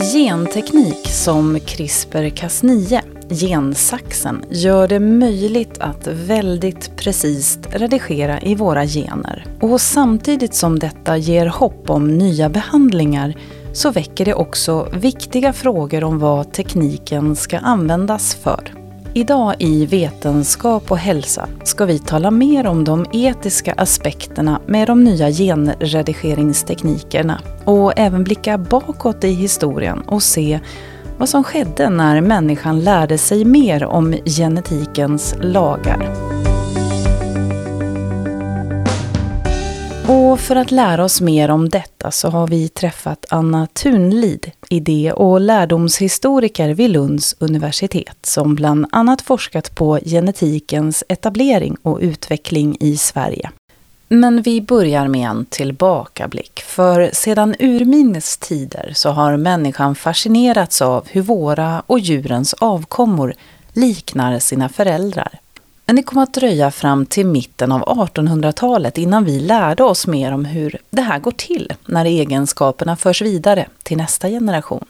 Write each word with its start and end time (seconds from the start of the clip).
Genteknik 0.00 1.06
som 1.06 1.56
CRISPR-Cas9, 1.56 3.00
gensaxen, 3.30 4.44
gör 4.50 4.88
det 4.88 5.00
möjligt 5.00 5.78
att 5.78 6.06
väldigt 6.06 6.96
precis 6.96 7.58
redigera 7.70 8.40
i 8.40 8.54
våra 8.54 8.86
gener. 8.86 9.46
Och 9.60 9.80
samtidigt 9.80 10.54
som 10.54 10.78
detta 10.78 11.16
ger 11.16 11.46
hopp 11.46 11.90
om 11.90 12.18
nya 12.18 12.48
behandlingar 12.48 13.34
så 13.72 13.90
väcker 13.90 14.24
det 14.24 14.34
också 14.34 14.88
viktiga 14.92 15.52
frågor 15.52 16.04
om 16.04 16.18
vad 16.18 16.52
tekniken 16.52 17.36
ska 17.36 17.58
användas 17.58 18.34
för. 18.34 18.79
Idag 19.14 19.54
i 19.58 19.86
Vetenskap 19.86 20.90
och 20.90 20.98
hälsa 20.98 21.48
ska 21.64 21.84
vi 21.84 21.98
tala 21.98 22.30
mer 22.30 22.66
om 22.66 22.84
de 22.84 23.06
etiska 23.12 23.72
aspekterna 23.72 24.60
med 24.66 24.88
de 24.88 25.04
nya 25.04 25.30
genredigeringsteknikerna 25.30 27.40
och 27.64 27.98
även 27.98 28.24
blicka 28.24 28.58
bakåt 28.58 29.24
i 29.24 29.28
historien 29.28 30.00
och 30.00 30.22
se 30.22 30.60
vad 31.18 31.28
som 31.28 31.44
skedde 31.44 31.88
när 31.88 32.20
människan 32.20 32.80
lärde 32.80 33.18
sig 33.18 33.44
mer 33.44 33.84
om 33.84 34.16
genetikens 34.24 35.34
lagar. 35.40 36.39
Och 40.30 40.40
för 40.40 40.56
att 40.56 40.70
lära 40.70 41.04
oss 41.04 41.20
mer 41.20 41.50
om 41.50 41.68
detta 41.68 42.10
så 42.10 42.28
har 42.28 42.46
vi 42.46 42.68
träffat 42.68 43.26
Anna 43.30 43.66
Thunlid, 43.66 44.50
idé 44.68 45.12
och 45.12 45.40
lärdomshistoriker 45.40 46.74
vid 46.74 46.90
Lunds 46.90 47.36
universitet, 47.38 48.16
som 48.22 48.54
bland 48.54 48.86
annat 48.92 49.22
forskat 49.22 49.74
på 49.74 49.98
genetikens 50.04 51.04
etablering 51.08 51.76
och 51.82 51.98
utveckling 52.00 52.76
i 52.80 52.96
Sverige. 52.96 53.50
Men 54.08 54.42
vi 54.42 54.60
börjar 54.60 55.08
med 55.08 55.30
en 55.30 55.44
tillbakablick, 55.44 56.60
för 56.60 57.10
sedan 57.12 57.54
urminnes 57.58 58.36
tider 58.36 58.92
så 58.94 59.10
har 59.10 59.36
människan 59.36 59.94
fascinerats 59.94 60.82
av 60.82 61.06
hur 61.08 61.22
våra 61.22 61.82
och 61.86 61.98
djurens 61.98 62.54
avkommor 62.54 63.34
liknar 63.72 64.38
sina 64.38 64.68
föräldrar. 64.68 65.40
Men 65.90 65.96
det 65.96 66.02
kom 66.02 66.18
att 66.18 66.34
dröja 66.34 66.70
fram 66.70 67.06
till 67.06 67.26
mitten 67.26 67.72
av 67.72 67.82
1800-talet 67.82 68.98
innan 68.98 69.24
vi 69.24 69.40
lärde 69.40 69.82
oss 69.82 70.06
mer 70.06 70.32
om 70.32 70.44
hur 70.44 70.76
det 70.90 71.02
här 71.02 71.18
går 71.18 71.30
till 71.30 71.72
när 71.86 72.04
egenskaperna 72.04 72.96
förs 72.96 73.22
vidare 73.22 73.66
till 73.82 73.96
nästa 73.96 74.28
generation. 74.28 74.84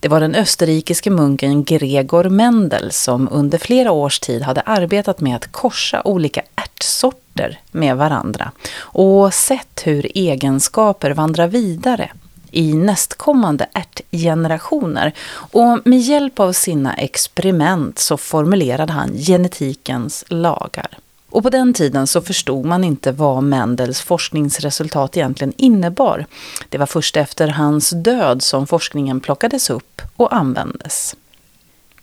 Det 0.00 0.08
var 0.08 0.20
den 0.20 0.34
österrikiske 0.34 1.10
munken 1.10 1.64
Gregor 1.64 2.28
Mendel 2.28 2.92
som 2.92 3.28
under 3.32 3.58
flera 3.58 3.92
års 3.92 4.20
tid 4.20 4.42
hade 4.42 4.60
arbetat 4.60 5.20
med 5.20 5.36
att 5.36 5.52
korsa 5.52 6.02
olika 6.04 6.42
ärtsorter 6.56 7.60
med 7.70 7.96
varandra 7.96 8.52
och 8.78 9.34
sett 9.34 9.82
hur 9.84 10.10
egenskaper 10.14 11.10
vandrar 11.10 11.46
vidare 11.48 12.10
i 12.52 12.72
nästkommande 12.72 13.66
ärtgenerationer 13.72 15.12
och 15.30 15.78
med 15.84 16.00
hjälp 16.00 16.40
av 16.40 16.52
sina 16.52 16.94
experiment 16.94 17.98
så 17.98 18.16
formulerade 18.16 18.92
han 18.92 19.12
genetikens 19.12 20.24
lagar. 20.28 20.98
Och 21.30 21.42
på 21.42 21.50
den 21.50 21.74
tiden 21.74 22.06
så 22.06 22.20
förstod 22.20 22.66
man 22.66 22.84
inte 22.84 23.12
vad 23.12 23.42
Mendels 23.42 24.00
forskningsresultat 24.00 25.16
egentligen 25.16 25.52
innebar. 25.56 26.26
Det 26.68 26.78
var 26.78 26.86
först 26.86 27.16
efter 27.16 27.48
hans 27.48 27.90
död 27.90 28.42
som 28.42 28.66
forskningen 28.66 29.20
plockades 29.20 29.70
upp 29.70 30.02
och 30.16 30.34
användes. 30.34 31.16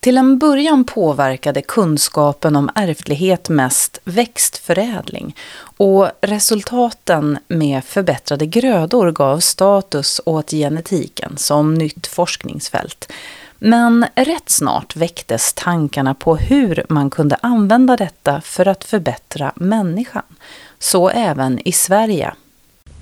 Till 0.08 0.18
en 0.18 0.38
början 0.38 0.84
påverkade 0.84 1.62
kunskapen 1.62 2.56
om 2.56 2.70
ärftlighet 2.76 3.50
mest 3.50 4.00
växtförädling 4.04 5.36
och 5.78 6.10
resultaten 6.22 7.38
med 7.48 7.84
förbättrade 7.84 8.46
grödor 8.46 9.12
gav 9.12 9.40
status 9.40 10.22
åt 10.26 10.52
genetiken 10.52 11.38
som 11.38 11.74
nytt 11.74 12.08
forskningsfält. 12.08 13.12
Men 13.60 14.06
rätt 14.16 14.50
snart 14.50 14.96
väcktes 14.96 15.54
tankarna 15.54 16.14
på 16.14 16.36
hur 16.36 16.86
man 16.90 17.10
kunde 17.10 17.38
använda 17.42 17.98
detta 17.98 18.42
för 18.42 18.68
att 18.68 18.84
förbättra 18.84 19.52
människan. 19.56 20.24
Så 20.80 21.10
även 21.10 21.68
i 21.68 21.72
Sverige. 21.72 22.34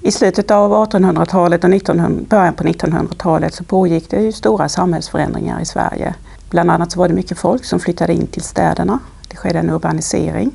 I 0.02 0.12
slutet 0.12 0.52
av 0.52 0.72
1800-talet 0.72 1.64
och 1.64 1.74
1900, 1.74 2.26
början 2.30 2.54
på 2.54 2.64
1900-talet 2.64 3.54
så 3.54 3.64
pågick 3.64 4.10
det 4.10 4.22
ju 4.22 4.32
stora 4.32 4.70
samhällsförändringar 4.70 5.62
i 5.62 5.66
Sverige. 5.66 6.16
Bland 6.50 6.72
annat 6.72 6.92
så 6.92 7.00
var 7.00 7.08
det 7.08 7.14
mycket 7.14 7.38
folk 7.38 7.66
som 7.66 7.80
flyttade 7.80 8.14
in 8.14 8.28
till 8.28 8.42
städerna. 8.42 9.00
Det 9.28 9.38
skedde 9.38 9.60
en 9.60 9.70
urbanisering. 9.70 10.52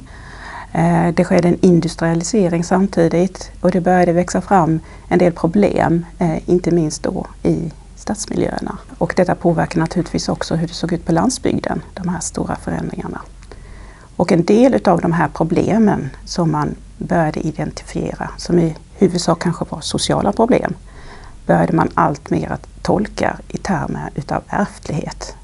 Eh, 0.73 1.09
det 1.15 1.25
skedde 1.25 1.49
en 1.49 1.59
industrialisering 1.61 2.65
samtidigt 2.65 3.51
och 3.61 3.71
det 3.71 3.81
började 3.81 4.13
växa 4.13 4.41
fram 4.41 4.81
en 5.09 5.19
del 5.19 5.33
problem, 5.33 6.07
eh, 6.19 6.51
inte 6.51 6.71
minst 6.71 7.03
då 7.03 7.27
i 7.43 7.73
stadsmiljöerna. 7.97 8.79
Och 8.99 9.13
detta 9.17 9.35
påverkar 9.35 9.81
naturligtvis 9.81 10.29
också 10.29 10.55
hur 10.55 10.67
det 10.69 10.75
såg 10.75 10.93
ut 10.93 11.07
på 11.07 11.13
landsbygden, 11.13 11.83
de 11.95 12.09
här 12.09 12.21
stora 12.21 12.57
förändringarna. 12.57 13.21
Och 14.17 14.33
en 14.33 14.45
del 14.45 14.75
utav 14.75 15.01
de 15.01 15.13
här 15.13 15.29
problemen 15.29 16.11
som 16.25 16.51
man 16.51 16.75
började 16.99 17.41
identifiera, 17.41 18.31
som 18.37 18.59
i 18.59 18.77
huvudsak 18.95 19.43
kanske 19.43 19.65
var 19.69 19.81
sociala 19.81 20.33
problem, 20.33 20.75
började 21.47 21.73
man 21.73 21.89
allt 21.95 22.31
mer 22.31 22.53
att 22.53 22.67
tolka 22.83 23.37
i 23.49 23.59
termer 23.59 24.11
utav 24.15 24.43
ärftlighet. 24.49 25.37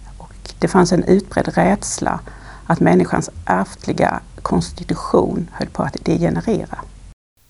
Det 0.58 0.68
fanns 0.68 0.92
en 0.92 1.04
utbredd 1.04 1.48
rädsla 1.54 2.20
att 2.66 2.80
människans 2.80 3.30
ärftliga 3.44 4.20
konstitution 4.42 5.50
höll 5.52 5.68
på 5.68 5.82
att 5.82 6.04
degenerera. 6.04 6.78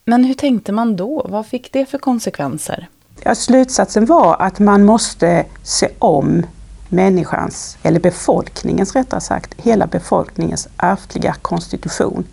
Men 0.04 0.24
hur 0.24 0.34
tänkte 0.34 0.72
man 0.72 0.96
då? 0.96 1.26
Vad 1.28 1.46
fick 1.46 1.72
det 1.72 1.86
för 1.86 1.98
konsekvenser? 1.98 2.88
Ja, 3.22 3.34
slutsatsen 3.34 4.06
var 4.06 4.36
att 4.38 4.58
man 4.58 4.84
måste 4.84 5.44
se 5.62 5.88
om 5.98 6.42
människans, 6.88 7.78
eller 7.82 8.00
befolkningens 8.00 8.94
rättare 8.94 9.20
sagt, 9.20 9.54
hela 9.56 9.86
befolkningens 9.86 10.68
ärftliga 10.76 11.34
konstitution. 11.42 12.24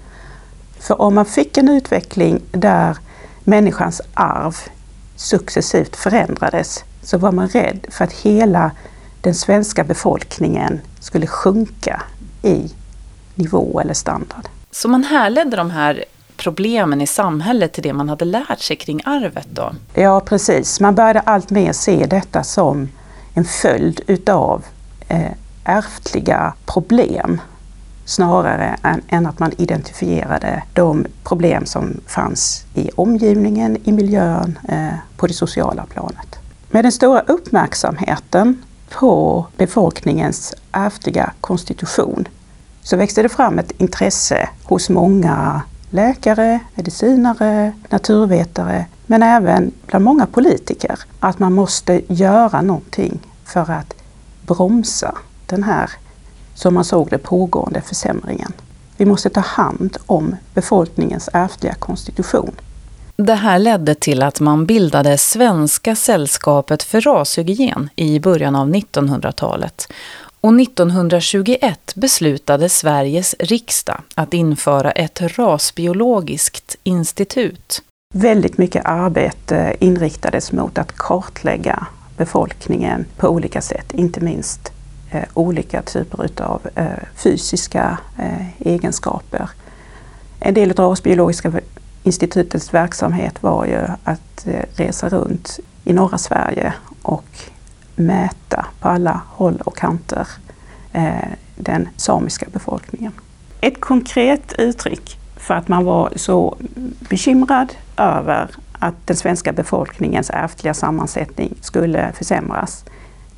För 0.80 1.02
om 1.02 1.16
man 1.16 1.26
fick 1.26 1.58
en 1.58 1.70
utveckling 1.70 2.42
där 2.52 2.98
människans 3.44 4.02
arv 4.14 4.56
successivt 5.16 5.96
förändrades 5.96 6.84
så 7.02 7.18
var 7.18 7.32
man 7.32 7.48
rädd 7.48 7.86
för 7.90 8.04
att 8.04 8.12
hela 8.14 8.72
den 9.24 9.34
svenska 9.36 9.84
befolkningen 9.84 10.82
skulle 11.00 11.28
sjunka 11.28 12.02
i 12.42 12.72
nivå 13.36 13.80
eller 13.80 13.94
standard. 13.94 14.48
Så 14.72 14.88
man 14.88 15.04
härledde 15.04 15.58
de 15.58 15.72
här 15.72 16.06
problemen 16.38 17.02
i 17.02 17.08
samhället 17.08 17.74
till 17.74 17.84
det 17.84 17.94
man 17.94 18.10
hade 18.10 18.26
lärt 18.26 18.60
sig 18.60 18.76
kring 18.76 19.02
arvet 19.06 19.48
då? 19.50 19.72
Ja 19.94 20.20
precis, 20.20 20.80
man 20.80 20.96
började 20.96 21.20
allt 21.20 21.50
mer 21.50 21.74
se 21.74 22.06
detta 22.06 22.44
som 22.44 22.90
en 23.34 23.46
följd 23.46 24.02
utav 24.08 24.66
eh, 25.08 25.32
ärftliga 25.64 26.54
problem 26.66 27.42
snarare 28.06 28.78
än, 28.84 29.02
än, 29.08 29.26
att 29.26 29.40
man 29.40 29.52
identifierade 29.58 30.64
de 30.74 31.06
problem 31.24 31.66
som 31.66 32.02
fanns 32.08 32.66
i 32.74 32.90
omgivningen, 32.96 33.78
i 33.84 33.92
miljön, 33.92 34.60
eh, 34.68 34.94
på 35.18 35.28
det 35.28 35.34
sociala 35.34 35.86
planet. 35.86 36.40
Med 36.72 36.86
den 36.86 36.92
stora 36.92 37.22
uppmärksamheten 37.22 38.64
på 38.94 39.46
befolkningens 39.58 40.54
ärftliga 40.72 41.34
konstitution 41.42 42.28
så 42.82 42.98
växte 42.98 43.22
det 43.22 43.30
fram 43.30 43.60
ett 43.60 43.72
intresse 43.72 44.50
hos 44.64 44.90
många 44.90 45.62
läkare, 45.90 46.60
medicinare, 46.76 47.74
naturvetare 47.90 48.86
men 49.06 49.24
även 49.24 49.72
bland 49.88 50.06
många 50.06 50.26
politiker 50.26 51.00
att 51.20 51.40
man 51.40 51.54
måste 51.54 52.02
göra 52.08 52.62
någonting 52.62 53.20
för 53.46 53.72
att 53.72 53.94
bromsa 54.48 55.18
den 55.46 55.64
här, 55.64 55.90
som 56.54 56.74
man 56.74 56.84
såg 56.84 57.10
det, 57.10 57.18
pågående 57.18 57.82
försämringen. 57.82 58.54
Vi 58.98 59.06
måste 59.06 59.30
ta 59.30 59.42
hand 59.42 59.98
om 60.06 60.36
befolkningens 60.54 61.30
ärftliga 61.34 61.74
konstitution. 61.74 62.56
Det 63.26 63.36
här 63.36 63.60
ledde 63.60 63.96
till 63.96 64.24
att 64.24 64.40
man 64.40 64.66
bildade 64.66 65.18
Svenska 65.18 65.96
sällskapet 65.96 66.84
för 66.84 67.02
rashygien 67.02 67.90
i 67.96 68.20
början 68.20 68.56
av 68.56 68.70
1900-talet. 68.70 69.88
Och 70.42 70.62
1921 70.62 71.96
beslutade 71.96 72.70
Sveriges 72.70 73.36
riksdag 73.40 74.02
att 74.16 74.34
införa 74.34 74.92
ett 74.92 75.38
rasbiologiskt 75.38 76.76
institut. 76.84 77.82
Väldigt 78.14 78.58
mycket 78.58 78.86
arbete 78.86 79.76
inriktades 79.80 80.52
mot 80.52 80.78
att 80.78 80.92
kartlägga 80.92 81.88
befolkningen 82.18 83.06
på 83.18 83.28
olika 83.28 83.62
sätt, 83.62 83.94
inte 83.94 84.20
minst 84.20 84.72
eh, 85.12 85.24
olika 85.34 85.82
typer 85.82 86.26
utav 86.26 86.62
eh, 86.76 86.86
fysiska 87.16 87.98
eh, 88.20 88.70
egenskaper. 88.74 89.50
En 90.40 90.54
del 90.54 90.72
av 90.72 90.90
rasbiologiska 90.90 91.52
institutets 92.04 92.74
verksamhet 92.74 93.44
var 93.44 93.66
ju 93.66 93.80
att 94.04 94.48
eh, 94.48 94.64
resa 94.76 95.10
runt 95.10 95.60
i 95.84 95.94
norra 95.94 96.18
Sverige 96.18 96.74
och 97.02 97.26
mäta 97.96 98.66
på 98.80 98.90
alla 98.90 99.22
håll 99.28 99.62
och 99.66 99.78
kanter 99.78 100.28
eh, 100.94 101.14
den 101.56 101.90
samiska 101.96 102.46
befolkningen. 102.54 103.12
Ett 103.62 103.82
konkret 103.82 104.54
uttryck 104.58 105.20
för 105.36 105.54
att 105.54 105.68
man 105.68 105.86
var 105.86 106.14
så 106.16 106.58
bekymrad 107.10 107.74
över 107.98 108.50
att 108.72 109.08
den 109.08 109.16
svenska 109.16 109.54
befolkningens 109.54 110.30
ärftliga 110.30 110.74
sammansättning 110.74 111.56
skulle 111.62 112.12
försämras, 112.14 112.86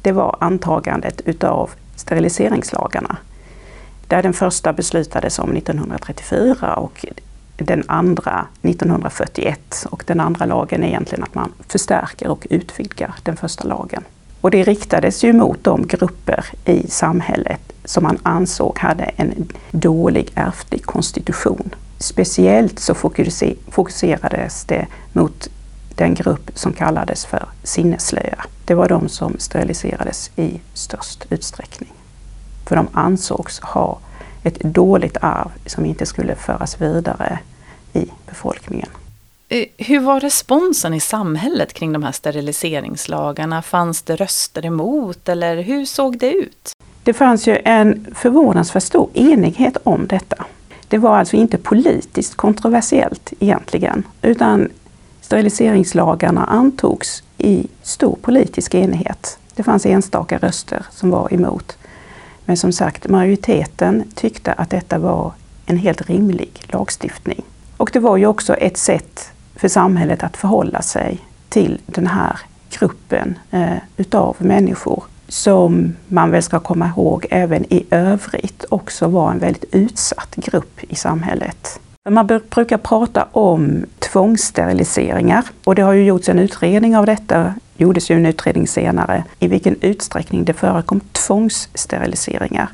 det 0.02 0.12
var 0.12 0.38
antagandet 0.40 1.22
utav 1.22 1.70
steriliseringslagarna. 1.96 3.18
Där 4.08 4.24
den 4.24 4.34
första 4.34 4.74
beslutades 4.74 5.40
om 5.40 5.56
1934 5.56 6.76
och 6.76 7.06
den 7.58 7.84
andra 7.88 8.48
1941. 8.62 9.86
Och 9.90 10.04
den 10.08 10.20
andra 10.20 10.46
lagen 10.46 10.84
är 10.84 10.88
egentligen 10.88 11.24
att 11.24 11.36
man 11.36 11.54
förstärker 11.68 12.28
och 12.28 12.48
utvidgar 12.50 13.16
den 13.24 13.38
första 13.38 13.64
lagen. 13.64 14.04
Och 14.42 14.52
det 14.52 14.64
riktades 14.64 15.24
ju 15.24 15.34
mot 15.34 15.64
de 15.64 15.88
grupper 15.88 16.46
i 16.66 16.88
samhället 16.88 17.74
som 17.86 18.04
man 18.04 18.18
ansåg 18.24 18.80
hade 18.80 19.04
en 19.04 19.48
dålig 19.72 20.32
ärftlig 20.36 20.86
konstitution. 20.86 21.76
Speciellt 21.98 22.80
så 22.80 22.94
fokuserades 23.72 24.66
det 24.66 24.88
mot 25.14 25.50
den 25.96 26.14
grupp 26.14 26.52
som 26.54 26.74
kallades 26.74 27.26
för 27.26 27.46
sinneslöa. 27.64 28.46
Det 28.66 28.74
var 28.74 28.90
de 28.90 29.10
som 29.10 29.36
steriliserades 29.40 30.32
i 30.36 30.60
störst 30.74 31.26
utsträckning. 31.30 31.94
För 32.66 32.76
de 32.76 32.88
ansågs 32.94 33.60
ha 33.60 34.00
ett 34.46 34.60
dåligt 34.60 35.18
arv 35.22 35.52
som 35.66 35.86
inte 35.86 36.06
skulle 36.06 36.36
föras 36.36 36.82
vidare 36.82 37.40
i 37.94 38.06
befolkningen. 38.26 38.90
Eh, 39.50 39.66
hur 39.78 40.00
var 40.00 40.20
responsen 40.20 40.94
i 40.94 41.00
samhället 41.00 41.74
kring 41.74 41.94
de 41.94 42.04
här 42.04 42.12
steriliseringslagarna? 42.12 43.62
Fanns 43.62 44.02
det 44.02 44.16
röster 44.16 44.66
emot 44.66 45.30
eller 45.30 45.62
hur 45.62 45.86
såg 45.86 46.18
det 46.18 46.32
ut? 46.32 46.72
Det 47.04 47.14
fanns 47.14 47.48
ju 47.48 47.58
en 47.66 48.08
förvånansvärt 48.16 48.84
stor 48.84 49.10
enighet 49.14 49.78
om 49.84 50.08
detta. 50.08 50.46
Det 50.88 50.98
var 50.98 51.18
alltså 51.18 51.36
inte 51.36 51.58
politiskt 51.58 52.36
kontroversiellt 52.36 53.34
egentligen, 53.40 54.04
utan 54.22 54.70
steriliseringslagarna 55.22 56.46
antogs 56.46 57.24
i 57.38 57.68
stor 57.82 58.18
politisk 58.22 58.76
enighet. 58.76 59.38
Det 59.56 59.64
fanns 59.64 59.86
enstaka 59.86 60.38
röster 60.38 60.86
som 60.92 61.10
var 61.10 61.34
emot. 61.34 61.78
Men 62.46 62.58
som 62.58 62.72
sagt, 62.72 63.08
majoriteten 63.08 64.04
tyckte 64.16 64.54
att 64.54 64.70
detta 64.70 65.00
var 65.00 65.32
en 65.66 65.78
helt 65.78 66.10
rimlig 66.10 66.52
lagstiftning. 66.68 67.42
Och 67.78 67.90
det 67.94 68.00
var 68.00 68.18
ju 68.18 68.26
också 68.26 68.54
ett 68.54 68.78
sätt 68.78 69.32
för 69.56 69.68
samhället 69.68 70.24
att 70.24 70.38
förhålla 70.38 70.82
sig 70.82 71.20
till 71.50 71.82
den 71.86 72.08
här 72.08 72.40
gruppen 72.70 73.40
eh, 73.52 73.78
utav 73.98 74.36
människor 74.40 75.04
som 75.28 75.96
man 76.08 76.32
väl 76.32 76.44
ska 76.44 76.60
komma 76.60 76.88
ihåg 76.88 77.26
även 77.30 77.74
i 77.74 77.86
övrigt 77.92 78.66
också 78.70 79.08
var 79.08 79.32
en 79.32 79.40
väldigt 79.40 79.66
utsatt 79.72 80.36
grupp 80.36 80.80
i 80.84 80.96
samhället. 80.96 81.80
Man 82.10 82.28
brukar 82.28 82.78
prata 82.78 83.28
om 83.32 83.86
tvångssteriliseringar 84.16 85.46
och 85.64 85.76
det 85.76 85.82
har 85.82 85.94
ju 85.94 86.06
gjorts 86.06 86.30
en 86.30 86.40
utredning 86.40 86.98
av 86.98 87.06
detta, 87.06 87.54
gjordes 87.78 88.12
ju 88.12 88.16
en 88.16 88.26
utredning 88.26 88.68
senare, 88.68 89.24
i 89.40 89.48
vilken 89.48 89.76
utsträckning 89.82 90.46
det 90.46 90.54
förekom 90.54 91.00
tvångssteriliseringar. 91.00 92.70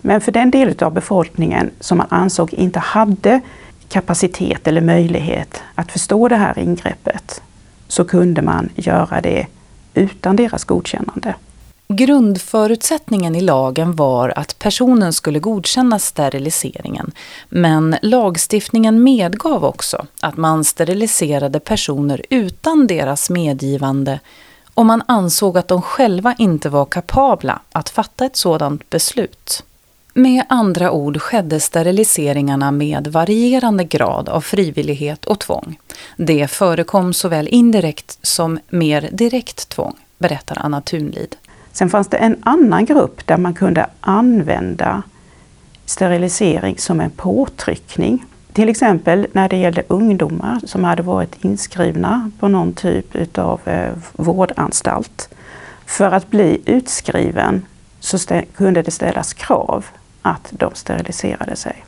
Men 0.00 0.20
för 0.20 0.32
den 0.32 0.50
del 0.50 0.82
av 0.82 0.92
befolkningen 0.92 1.70
som 1.80 1.98
man 1.98 2.06
ansåg 2.10 2.54
inte 2.54 2.78
hade 2.78 3.40
kapacitet 3.88 4.68
eller 4.68 4.80
möjlighet 4.80 5.62
att 5.74 5.92
förstå 5.92 6.28
det 6.28 6.36
här 6.36 6.58
ingreppet 6.58 7.42
så 7.88 8.04
kunde 8.04 8.42
man 8.42 8.68
göra 8.74 9.20
det 9.20 9.46
utan 9.94 10.36
deras 10.36 10.64
godkännande. 10.64 11.34
Grundförutsättningen 11.92 13.36
i 13.36 13.40
lagen 13.40 13.96
var 13.96 14.32
att 14.36 14.58
personen 14.58 15.12
skulle 15.12 15.38
godkänna 15.38 15.98
steriliseringen, 15.98 17.12
men 17.48 17.96
lagstiftningen 18.02 19.02
medgav 19.02 19.64
också 19.64 20.06
att 20.20 20.36
man 20.36 20.64
steriliserade 20.64 21.60
personer 21.60 22.22
utan 22.30 22.86
deras 22.86 23.30
medgivande 23.30 24.20
om 24.74 24.86
man 24.86 25.02
ansåg 25.06 25.58
att 25.58 25.68
de 25.68 25.82
själva 25.82 26.34
inte 26.38 26.68
var 26.68 26.84
kapabla 26.84 27.60
att 27.72 27.88
fatta 27.88 28.24
ett 28.24 28.36
sådant 28.36 28.90
beslut. 28.90 29.64
Med 30.14 30.44
andra 30.48 30.90
ord 30.90 31.20
skedde 31.20 31.60
steriliseringarna 31.60 32.70
med 32.70 33.06
varierande 33.06 33.84
grad 33.84 34.28
av 34.28 34.40
frivillighet 34.40 35.24
och 35.24 35.38
tvång. 35.38 35.78
Det 36.16 36.48
förekom 36.50 37.12
såväl 37.12 37.48
indirekt 37.48 38.18
som 38.22 38.58
mer 38.68 39.08
direkt 39.12 39.68
tvång, 39.68 39.96
berättar 40.18 40.58
Anna 40.60 40.80
Thunlid. 40.80 41.36
Sen 41.72 41.90
fanns 41.90 42.08
det 42.08 42.16
en 42.16 42.36
annan 42.42 42.84
grupp 42.84 43.26
där 43.26 43.36
man 43.36 43.54
kunde 43.54 43.86
använda 44.00 45.02
sterilisering 45.84 46.78
som 46.78 47.00
en 47.00 47.10
påtryckning. 47.10 48.24
Till 48.52 48.68
exempel 48.68 49.26
när 49.32 49.48
det 49.48 49.56
gällde 49.56 49.82
ungdomar 49.88 50.60
som 50.64 50.84
hade 50.84 51.02
varit 51.02 51.44
inskrivna 51.44 52.30
på 52.38 52.48
någon 52.48 52.72
typ 52.72 53.16
utav 53.16 53.60
eh, 53.64 53.92
vårdanstalt. 54.12 55.28
För 55.86 56.10
att 56.10 56.30
bli 56.30 56.60
utskriven 56.64 57.62
så 58.00 58.18
kunde 58.54 58.82
det 58.82 58.90
ställas 58.90 59.32
krav 59.32 59.86
att 60.22 60.48
de 60.50 60.70
steriliserade 60.74 61.56
sig. 61.56 61.84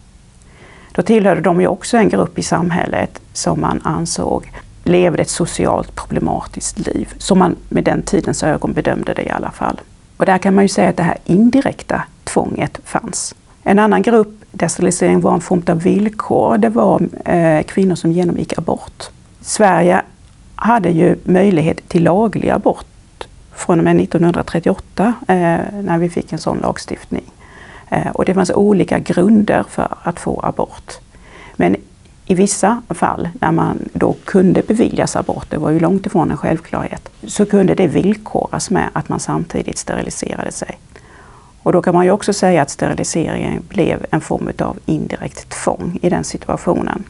Då 0.92 1.02
tillhörde 1.02 1.40
de 1.40 1.60
ju 1.60 1.66
också 1.66 1.96
en 1.96 2.08
grupp 2.08 2.38
i 2.38 2.42
samhället 2.42 3.20
som 3.32 3.60
man 3.60 3.80
ansåg 3.84 4.50
levde 4.84 5.22
ett 5.22 5.30
socialt 5.30 5.94
problematiskt 5.94 6.78
liv. 6.78 7.14
Som 7.18 7.38
man 7.38 7.56
med 7.68 7.84
den 7.84 8.02
tidens 8.02 8.42
ögon 8.42 8.72
bedömde 8.72 9.14
det 9.14 9.22
i 9.22 9.30
alla 9.30 9.50
fall. 9.50 9.80
Och 10.16 10.26
där 10.26 10.38
kan 10.38 10.54
man 10.54 10.64
ju 10.64 10.68
säga 10.68 10.88
att 10.88 10.96
det 10.96 11.02
här 11.02 11.18
indirekta 11.24 12.02
tvånget 12.24 12.80
fanns. 12.84 13.34
En 13.62 13.78
annan 13.78 14.02
grupp 14.02 14.42
där 14.50 14.68
sterilisering 14.68 15.20
var 15.20 15.34
en 15.34 15.40
form 15.40 15.62
av 15.68 15.80
villkor, 15.82 16.58
det 16.58 16.68
var 16.68 17.02
eh, 17.24 17.62
kvinnor 17.62 17.94
som 17.94 18.12
genomgick 18.12 18.58
abort. 18.58 19.10
Sverige 19.40 20.02
hade 20.54 20.90
ju 20.90 21.16
möjlighet 21.24 21.88
till 21.88 22.02
laglig 22.02 22.50
abort 22.50 22.86
från 23.54 23.78
och 23.78 23.84
med 23.84 24.00
1938 24.00 25.14
eh, 25.28 25.36
när 25.82 25.98
vi 25.98 26.10
fick 26.10 26.32
en 26.32 26.38
sån 26.38 26.58
lagstiftning. 26.58 27.24
Eh, 27.88 28.10
och 28.10 28.24
det 28.24 28.34
fanns 28.34 28.50
olika 28.50 28.98
grunder 28.98 29.64
för 29.68 29.94
att 30.02 30.20
få 30.20 30.40
abort. 30.42 30.92
Men 31.56 31.76
i 32.26 32.34
vissa 32.34 32.82
fall, 32.88 33.28
när 33.40 33.52
man 33.52 33.88
då 33.92 34.16
kunde 34.24 34.62
beviljas 34.62 35.16
abort, 35.16 35.50
det 35.50 35.56
var 35.56 35.70
ju 35.70 35.80
långt 35.80 36.06
ifrån 36.06 36.30
en 36.30 36.36
självklarhet, 36.36 37.08
så 37.26 37.46
kunde 37.46 37.74
det 37.74 37.86
villkoras 37.86 38.70
med 38.70 38.90
att 38.92 39.08
man 39.08 39.20
samtidigt 39.20 39.78
steriliserade 39.78 40.52
sig. 40.52 40.78
Och 41.62 41.72
då 41.72 41.82
kan 41.82 41.94
man 41.94 42.04
ju 42.04 42.10
också 42.10 42.32
säga 42.32 42.62
att 42.62 42.70
steriliseringen 42.70 43.62
blev 43.68 44.06
en 44.10 44.20
form 44.20 44.50
av 44.58 44.78
indirekt 44.86 45.48
tvång 45.48 45.98
i 46.02 46.10
den 46.10 46.24
situationen. 46.24 47.04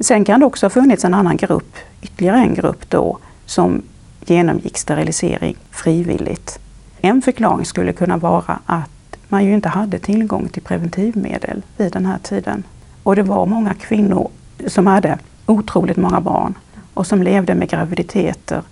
Sen 0.00 0.24
kan 0.24 0.40
det 0.40 0.46
också 0.46 0.66
ha 0.66 0.70
funnits 0.70 1.04
en 1.04 1.14
annan 1.14 1.36
grupp, 1.36 1.76
ytterligare 2.02 2.38
en 2.38 2.54
grupp 2.54 2.90
då, 2.90 3.18
som 3.46 3.82
genomgick 4.24 4.78
sterilisering 4.78 5.56
frivilligt. 5.70 6.58
En 7.00 7.22
förklaring 7.22 7.64
skulle 7.64 7.92
kunna 7.92 8.16
vara 8.16 8.58
att 8.66 9.16
man 9.28 9.44
ju 9.44 9.54
inte 9.54 9.68
hade 9.68 9.98
tillgång 9.98 10.48
till 10.48 10.62
preventivmedel 10.62 11.62
vid 11.76 11.92
den 11.92 12.06
här 12.06 12.18
tiden. 12.18 12.62
Och 13.02 13.16
det 13.16 13.22
var 13.22 13.46
många 13.46 13.74
kvinnor 13.74 14.30
som 14.66 14.86
hade 14.86 15.18
otroligt 15.46 15.96
många 15.96 16.20
barn 16.20 16.54
och 16.94 17.06
som 17.06 17.22
levde 17.22 17.54
med 17.54 17.68
graviditeter 17.70 18.62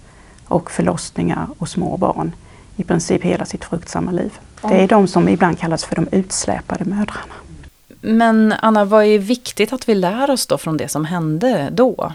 och 0.45 0.71
förlossningar 0.71 1.47
och 1.59 1.68
små 1.68 1.97
barn 1.97 2.33
i 2.76 2.85
princip 2.85 3.23
hela 3.23 3.45
sitt 3.45 3.64
fruktsamma 3.64 4.11
liv. 4.11 4.33
Det 4.62 4.83
är 4.83 4.88
de 4.88 5.09
som 5.09 5.28
ibland 5.28 5.59
kallas 5.59 5.85
för 5.85 5.97
de 5.97 6.09
utsläpade 6.12 6.85
mödrarna. 6.85 7.35
Men 8.00 8.54
Anna, 8.62 8.85
vad 8.85 9.04
är 9.04 9.18
viktigt 9.18 9.73
att 9.73 9.88
vi 9.88 9.95
lär 9.95 10.30
oss 10.30 10.47
då 10.47 10.59
från 10.59 10.76
det 10.76 10.88
som 10.88 11.04
hände 11.04 11.68
då? 11.73 12.12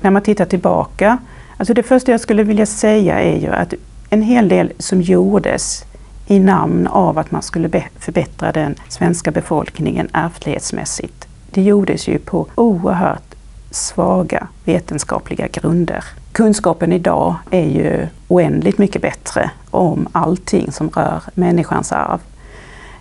När 0.00 0.10
man 0.10 0.22
tittar 0.22 0.44
tillbaka, 0.44 1.18
alltså 1.56 1.74
det 1.74 1.82
första 1.82 2.12
jag 2.12 2.20
skulle 2.20 2.42
vilja 2.42 2.66
säga 2.66 3.20
är 3.20 3.40
ju 3.40 3.48
att 3.48 3.74
en 4.10 4.22
hel 4.22 4.48
del 4.48 4.72
som 4.78 5.02
gjordes 5.02 5.84
i 6.26 6.38
namn 6.38 6.86
av 6.86 7.18
att 7.18 7.30
man 7.30 7.42
skulle 7.42 7.84
förbättra 7.98 8.52
den 8.52 8.74
svenska 8.88 9.30
befolkningen 9.30 10.08
ärftlighetsmässigt. 10.12 11.28
Det 11.50 11.62
gjordes 11.62 12.08
ju 12.08 12.18
på 12.18 12.46
oerhört 12.54 13.34
svaga 13.70 14.48
vetenskapliga 14.64 15.48
grunder. 15.48 16.04
Kunskapen 16.32 16.92
idag 16.92 17.34
är 17.50 17.66
ju 17.66 18.06
oändligt 18.28 18.78
mycket 18.78 19.02
bättre 19.02 19.50
om 19.70 20.08
allting 20.12 20.72
som 20.72 20.88
rör 20.88 21.22
människans 21.34 21.92
arv. 21.92 22.20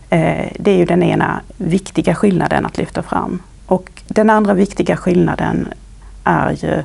Eh, 0.09 0.51
det 0.59 0.71
är 0.71 0.77
ju 0.77 0.85
den 0.85 1.03
ena 1.03 1.41
viktiga 1.57 2.15
skillnaden 2.15 2.65
att 2.65 2.77
lyfta 2.77 3.03
fram. 3.03 3.39
Och 3.65 4.03
den 4.07 4.29
andra 4.29 4.53
viktiga 4.53 4.97
skillnaden 4.97 5.67
är 6.23 6.51
ju 6.51 6.83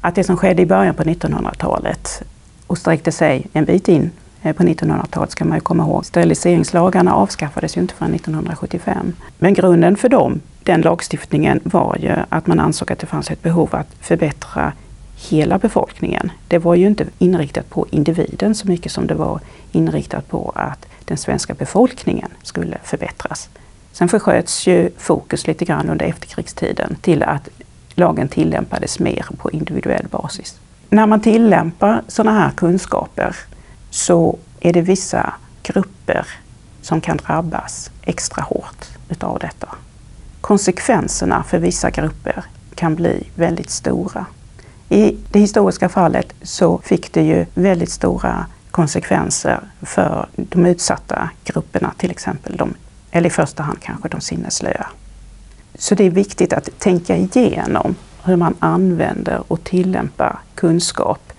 att 0.00 0.14
det 0.14 0.24
som 0.24 0.36
skedde 0.36 0.62
i 0.62 0.66
början 0.66 0.94
på 0.94 1.02
1900-talet 1.02 2.22
och 2.66 2.78
sträckte 2.78 3.12
sig 3.12 3.46
en 3.52 3.64
bit 3.64 3.88
in 3.88 4.10
Eh, 4.42 4.52
på 4.52 4.62
1900-talet 4.62 5.30
ska 5.30 5.44
man 5.44 5.56
ju 5.56 5.60
komma 5.60 5.82
ihåg. 5.82 6.06
Steriliseringslagarna 6.06 7.14
avskaffades 7.14 7.76
ju 7.76 7.80
inte 7.80 7.94
förrän 7.94 8.14
1975. 8.14 9.12
Men 9.38 9.54
grunden 9.54 9.96
för 9.96 10.08
dem, 10.08 10.40
den 10.62 10.80
lagstiftningen 10.80 11.60
var 11.64 11.96
ju 12.00 12.12
att 12.28 12.46
man 12.46 12.60
ansåg 12.60 12.92
att 12.92 12.98
det 12.98 13.06
fanns 13.06 13.30
ett 13.30 13.42
behov 13.42 13.68
att 13.72 13.94
förbättra 14.00 14.72
hela 15.30 15.58
befolkningen. 15.58 16.30
Det 16.48 16.58
var 16.58 16.74
ju 16.74 16.86
inte 16.86 17.06
inriktat 17.18 17.70
på 17.70 17.86
individen 17.90 18.54
så 18.54 18.68
mycket 18.68 18.92
som 18.92 19.06
det 19.06 19.14
var 19.14 19.40
inriktat 19.72 20.28
på 20.28 20.52
att 20.54 20.86
den 21.04 21.16
svenska 21.16 21.54
befolkningen 21.54 22.30
skulle 22.42 22.78
förbättras. 22.84 23.48
Sen 23.92 24.08
försköts 24.08 24.66
ju 24.66 24.90
fokus 24.98 25.46
lite 25.46 25.64
grann 25.64 25.88
under 25.88 26.06
efterkrigstiden 26.06 26.96
till 27.00 27.22
att 27.22 27.48
lagen 27.94 28.28
tillämpades 28.28 28.98
mer 28.98 29.26
på 29.38 29.50
individuell 29.50 30.06
basis. 30.10 30.58
När 30.88 31.06
man 31.06 31.20
tillämpar 31.20 32.02
sådana 32.08 32.40
här 32.40 32.50
kunskaper 32.50 33.36
så 33.92 34.38
är 34.60 34.72
det 34.72 34.80
vissa 34.80 35.34
grupper 35.62 36.26
som 36.82 37.00
kan 37.00 37.16
drabbas 37.16 37.90
extra 38.02 38.42
hårt 38.42 38.86
utav 39.08 39.38
detta. 39.38 39.68
Konsekvenserna 40.40 41.42
för 41.42 41.58
vissa 41.58 41.90
grupper 41.90 42.44
kan 42.74 42.94
bli 42.94 43.28
väldigt 43.34 43.70
stora. 43.70 44.26
I 44.88 45.16
det 45.30 45.38
historiska 45.38 45.88
fallet 45.88 46.34
så 46.42 46.78
fick 46.78 47.12
det 47.12 47.22
ju 47.22 47.46
väldigt 47.54 47.90
stora 47.90 48.46
konsekvenser 48.70 49.60
för 49.82 50.28
de 50.36 50.66
utsatta 50.66 51.30
grupperna, 51.44 51.94
till 51.96 52.10
exempel 52.10 52.56
de, 52.56 52.74
eller 53.10 53.26
i 53.26 53.30
första 53.30 53.62
hand 53.62 53.78
kanske 53.82 54.08
de 54.08 54.20
sinneslöa. 54.20 54.86
Så 55.74 55.94
det 55.94 56.04
är 56.04 56.10
viktigt 56.10 56.52
att 56.52 56.78
tänka 56.78 57.16
igenom 57.16 57.94
hur 58.24 58.36
man 58.36 58.54
använder 58.58 59.42
och 59.48 59.64
tillämpar 59.64 60.38
kunskap 60.54 61.32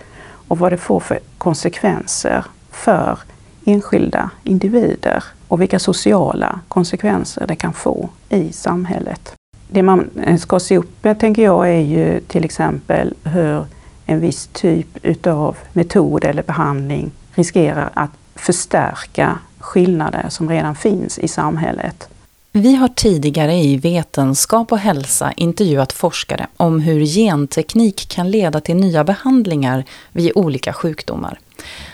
och 0.47 0.59
vad 0.59 0.71
det 0.71 0.77
får 0.77 0.99
för 0.99 1.19
konsekvenser 1.37 2.45
för 2.71 3.19
enskilda 3.65 4.29
individer 4.43 5.23
och 5.47 5.61
vilka 5.61 5.79
sociala 5.79 6.59
konsekvenser 6.67 7.47
det 7.47 7.55
kan 7.55 7.73
få 7.73 8.09
i 8.29 8.51
samhället. 8.51 9.33
Det 9.69 9.83
man 9.83 10.09
eh, 10.23 10.37
ska 10.37 10.59
se 10.59 10.77
upp 10.77 11.03
med, 11.03 11.19
tänker 11.19 11.43
jag, 11.43 11.69
är 11.69 11.79
ju 11.79 12.19
till 12.19 12.45
exempel 12.45 13.13
hur 13.23 13.65
en 14.05 14.19
viss 14.19 14.49
typ 14.53 14.97
utav 15.01 15.57
metod 15.73 16.25
eller 16.25 16.43
behandling 16.43 17.11
riskerar 17.35 17.89
att 17.93 18.11
förstärka 18.35 19.39
skillnader 19.59 20.25
som 20.29 20.49
redan 20.49 20.75
finns 20.75 21.19
i 21.19 21.27
samhället. 21.27 22.09
Vi 22.55 22.75
har 22.75 22.87
tidigare 22.87 23.55
i 23.55 23.77
Vetenskap 23.77 24.71
och 24.71 24.77
hälsa 24.79 25.33
intervjuat 25.37 25.93
forskare 25.93 26.47
om 26.57 26.79
hur 26.79 27.05
genteknik 27.05 28.07
kan 28.09 28.31
leda 28.31 28.61
till 28.61 28.75
nya 28.75 29.03
behandlingar 29.03 29.85
vid 30.11 30.31
olika 30.35 30.73
sjukdomar. 30.73 31.39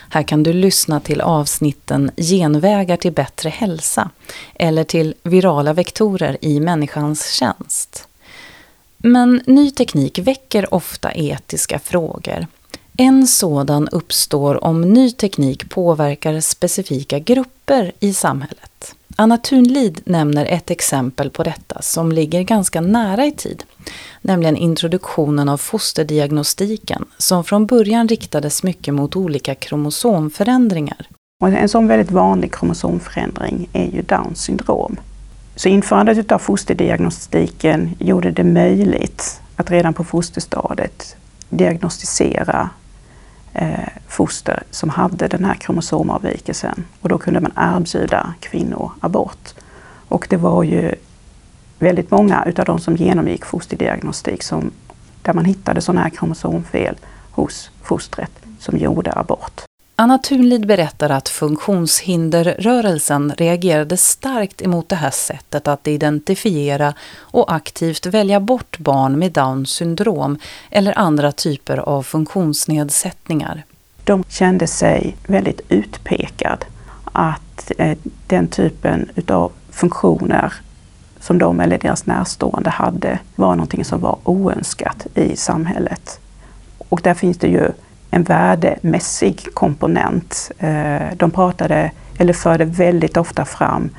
Här 0.08 0.22
kan 0.22 0.42
du 0.42 0.52
lyssna 0.52 1.00
till 1.00 1.20
avsnitten 1.20 2.10
Genvägar 2.16 2.96
till 2.96 3.12
bättre 3.12 3.48
hälsa 3.48 4.10
eller 4.54 4.84
till 4.84 5.14
Virala 5.22 5.72
vektorer 5.72 6.36
i 6.40 6.60
människans 6.60 7.32
tjänst. 7.32 8.08
Men 8.98 9.42
ny 9.46 9.70
teknik 9.70 10.18
väcker 10.18 10.74
ofta 10.74 11.12
etiska 11.14 11.78
frågor. 11.78 12.46
En 12.96 13.26
sådan 13.26 13.88
uppstår 13.88 14.64
om 14.64 14.80
ny 14.80 15.10
teknik 15.10 15.70
påverkar 15.70 16.40
specifika 16.40 17.18
grupper 17.18 17.92
i 18.00 18.12
samhället. 18.12 18.94
Anna 19.20 19.38
Thunlid 19.38 20.00
nämner 20.04 20.46
ett 20.46 20.70
exempel 20.70 21.30
på 21.30 21.42
detta 21.42 21.82
som 21.82 22.12
ligger 22.12 22.42
ganska 22.42 22.80
nära 22.80 23.26
i 23.26 23.32
tid, 23.32 23.64
nämligen 24.22 24.56
introduktionen 24.56 25.48
av 25.48 25.56
fosterdiagnostiken 25.56 27.04
som 27.18 27.44
från 27.44 27.66
början 27.66 28.08
riktades 28.08 28.62
mycket 28.62 28.94
mot 28.94 29.16
olika 29.16 29.54
kromosomförändringar. 29.54 31.06
En 31.42 31.68
sån 31.68 31.86
väldigt 31.88 32.10
vanlig 32.10 32.54
kromosomförändring 32.54 33.68
är 33.72 33.86
ju 33.86 34.02
Downs 34.02 34.42
syndrom. 34.42 34.96
Så 35.56 35.68
införandet 35.68 36.32
av 36.32 36.38
fosterdiagnostiken 36.38 37.90
gjorde 37.98 38.30
det 38.30 38.44
möjligt 38.44 39.40
att 39.56 39.70
redan 39.70 39.94
på 39.94 40.04
fosterstadiet 40.04 41.16
diagnostisera 41.48 42.70
Eh, 43.52 43.88
foster 44.08 44.62
som 44.70 44.88
hade 44.88 45.28
den 45.28 45.44
här 45.44 45.54
kromosomavvikelsen. 45.54 46.84
Och 47.00 47.08
då 47.08 47.18
kunde 47.18 47.40
man 47.40 47.52
erbjuda 47.56 48.34
kvinnor 48.40 48.92
abort. 49.00 49.54
Och 50.08 50.26
det 50.30 50.36
var 50.36 50.62
ju 50.62 50.94
väldigt 51.78 52.10
många 52.10 52.44
utav 52.46 52.64
de 52.64 52.78
som 52.78 52.96
genomgick 52.96 53.44
fosterdiagnostik 53.44 54.42
som, 54.42 54.70
där 55.22 55.32
man 55.32 55.44
hittade 55.44 55.80
sådana 55.80 56.02
här 56.02 56.10
kromosomfel 56.10 56.96
hos 57.30 57.70
fostret 57.82 58.32
som 58.58 58.78
gjorde 58.78 59.12
abort. 59.12 59.69
Anna 60.00 60.18
Thunlid 60.18 60.66
berättar 60.66 61.10
att 61.10 61.28
funktionshinderrörelsen 61.28 63.32
reagerade 63.36 63.96
starkt 63.96 64.62
emot 64.62 64.88
det 64.88 64.96
här 64.96 65.10
sättet 65.10 65.68
att 65.68 65.88
identifiera 65.88 66.94
och 67.18 67.52
aktivt 67.52 68.06
välja 68.06 68.40
bort 68.40 68.78
barn 68.78 69.18
med 69.18 69.32
Downs 69.32 69.70
syndrom 69.70 70.38
eller 70.70 70.98
andra 70.98 71.32
typer 71.32 71.76
av 71.76 72.02
funktionsnedsättningar. 72.02 73.62
De 74.04 74.24
kände 74.28 74.66
sig 74.66 75.16
väldigt 75.26 75.60
utpekad 75.68 76.64
att 77.04 77.72
eh, 77.78 77.98
den 78.26 78.48
typen 78.48 79.10
utav 79.14 79.52
funktioner 79.70 80.52
som 81.20 81.38
de 81.38 81.60
eller 81.60 81.78
deras 81.78 82.06
närstående 82.06 82.70
hade 82.70 83.18
var 83.36 83.54
någonting 83.54 83.84
som 83.84 84.00
var 84.00 84.18
oönskat 84.24 85.06
i 85.14 85.36
samhället. 85.36 86.20
Och 86.78 87.00
där 87.02 87.14
finns 87.14 87.38
det 87.38 87.48
ju 87.48 87.72
en 88.10 88.22
värdemässig 88.22 89.54
komponent. 89.54 90.50
Eh, 90.58 91.16
de 91.16 91.30
pratade, 91.30 91.90
eller 92.18 92.32
förde 92.32 92.64
väldigt 92.64 93.16
ofta 93.16 93.44
fram 93.44 93.90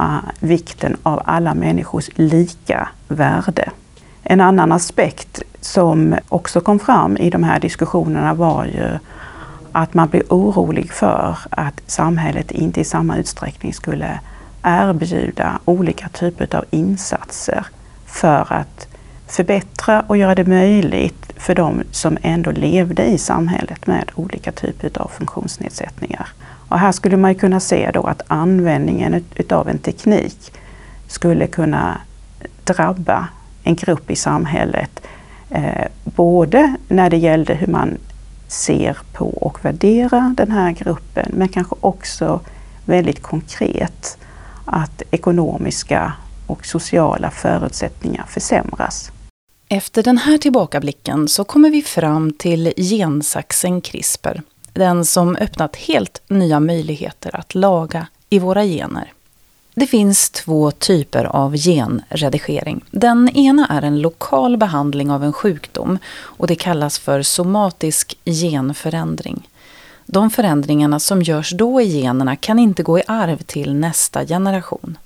eh, 0.00 0.16
vikten 0.40 0.96
av 1.02 1.22
alla 1.24 1.54
människors 1.54 2.10
lika 2.14 2.88
värde. 3.08 3.70
En 4.22 4.40
annan 4.40 4.72
aspekt 4.72 5.42
som 5.60 6.16
också 6.28 6.60
kom 6.60 6.78
fram 6.78 7.16
i 7.16 7.30
de 7.30 7.42
här 7.44 7.60
diskussionerna 7.60 8.34
var 8.34 8.64
ju 8.64 8.98
att 9.72 9.94
man 9.94 10.08
blev 10.08 10.22
orolig 10.28 10.92
för 10.92 11.38
att 11.50 11.80
samhället 11.86 12.50
inte 12.50 12.80
i 12.80 12.84
samma 12.84 13.16
utsträckning 13.16 13.74
skulle 13.74 14.20
erbjuda 14.62 15.58
olika 15.64 16.08
typer 16.08 16.56
av 16.56 16.64
insatser 16.70 17.66
för 18.06 18.52
att 18.52 18.88
förbättra 19.28 20.00
och 20.06 20.16
göra 20.16 20.34
det 20.34 20.44
möjligt 20.44 21.32
för 21.36 21.54
de 21.54 21.82
som 21.90 22.18
ändå 22.22 22.50
levde 22.50 23.04
i 23.04 23.18
samhället 23.18 23.86
med 23.86 24.10
olika 24.14 24.52
typer 24.52 24.90
av 25.02 25.08
funktionsnedsättningar. 25.08 26.28
Och 26.68 26.78
här 26.78 26.92
skulle 26.92 27.16
man 27.16 27.34
kunna 27.34 27.60
se 27.60 27.90
då 27.94 28.02
att 28.02 28.22
användningen 28.26 29.24
utav 29.34 29.68
en 29.68 29.78
teknik 29.78 30.52
skulle 31.06 31.46
kunna 31.46 32.00
drabba 32.64 33.28
en 33.62 33.74
grupp 33.74 34.10
i 34.10 34.16
samhället. 34.16 35.00
Eh, 35.50 35.86
både 36.04 36.74
när 36.88 37.10
det 37.10 37.16
gällde 37.16 37.54
hur 37.54 37.66
man 37.66 37.98
ser 38.48 38.98
på 39.12 39.28
och 39.28 39.64
värderar 39.64 40.34
den 40.36 40.50
här 40.50 40.72
gruppen 40.72 41.32
men 41.34 41.48
kanske 41.48 41.76
också 41.80 42.40
väldigt 42.84 43.22
konkret 43.22 44.18
att 44.64 45.02
ekonomiska 45.10 46.12
och 46.46 46.66
sociala 46.66 47.30
förutsättningar 47.30 48.24
försämras. 48.28 49.12
Efter 49.70 50.02
den 50.02 50.18
här 50.18 50.38
tillbakablicken 50.38 51.28
så 51.28 51.44
kommer 51.44 51.70
vi 51.70 51.82
fram 51.82 52.32
till 52.32 52.72
gensaxen 52.76 53.80
CRISPR. 53.80 54.42
Den 54.72 55.04
som 55.04 55.36
öppnat 55.36 55.76
helt 55.76 56.22
nya 56.28 56.60
möjligheter 56.60 57.36
att 57.36 57.54
laga 57.54 58.06
i 58.30 58.38
våra 58.38 58.64
gener. 58.64 59.12
Det 59.74 59.86
finns 59.86 60.30
två 60.30 60.70
typer 60.70 61.24
av 61.24 61.56
genredigering. 61.56 62.84
Den 62.90 63.28
ena 63.28 63.66
är 63.66 63.82
en 63.82 64.00
lokal 64.00 64.56
behandling 64.56 65.10
av 65.10 65.24
en 65.24 65.32
sjukdom 65.32 65.98
och 66.10 66.46
det 66.46 66.54
kallas 66.54 66.98
för 66.98 67.22
somatisk 67.22 68.18
genförändring. 68.24 69.48
De 70.06 70.30
förändringarna 70.30 71.00
som 71.00 71.22
görs 71.22 71.52
då 71.52 71.80
i 71.80 72.00
generna 72.00 72.36
kan 72.36 72.58
inte 72.58 72.82
gå 72.82 72.98
i 72.98 73.02
arv 73.06 73.42
till 73.42 73.74
nästa 73.74 74.26
generation. 74.26 74.98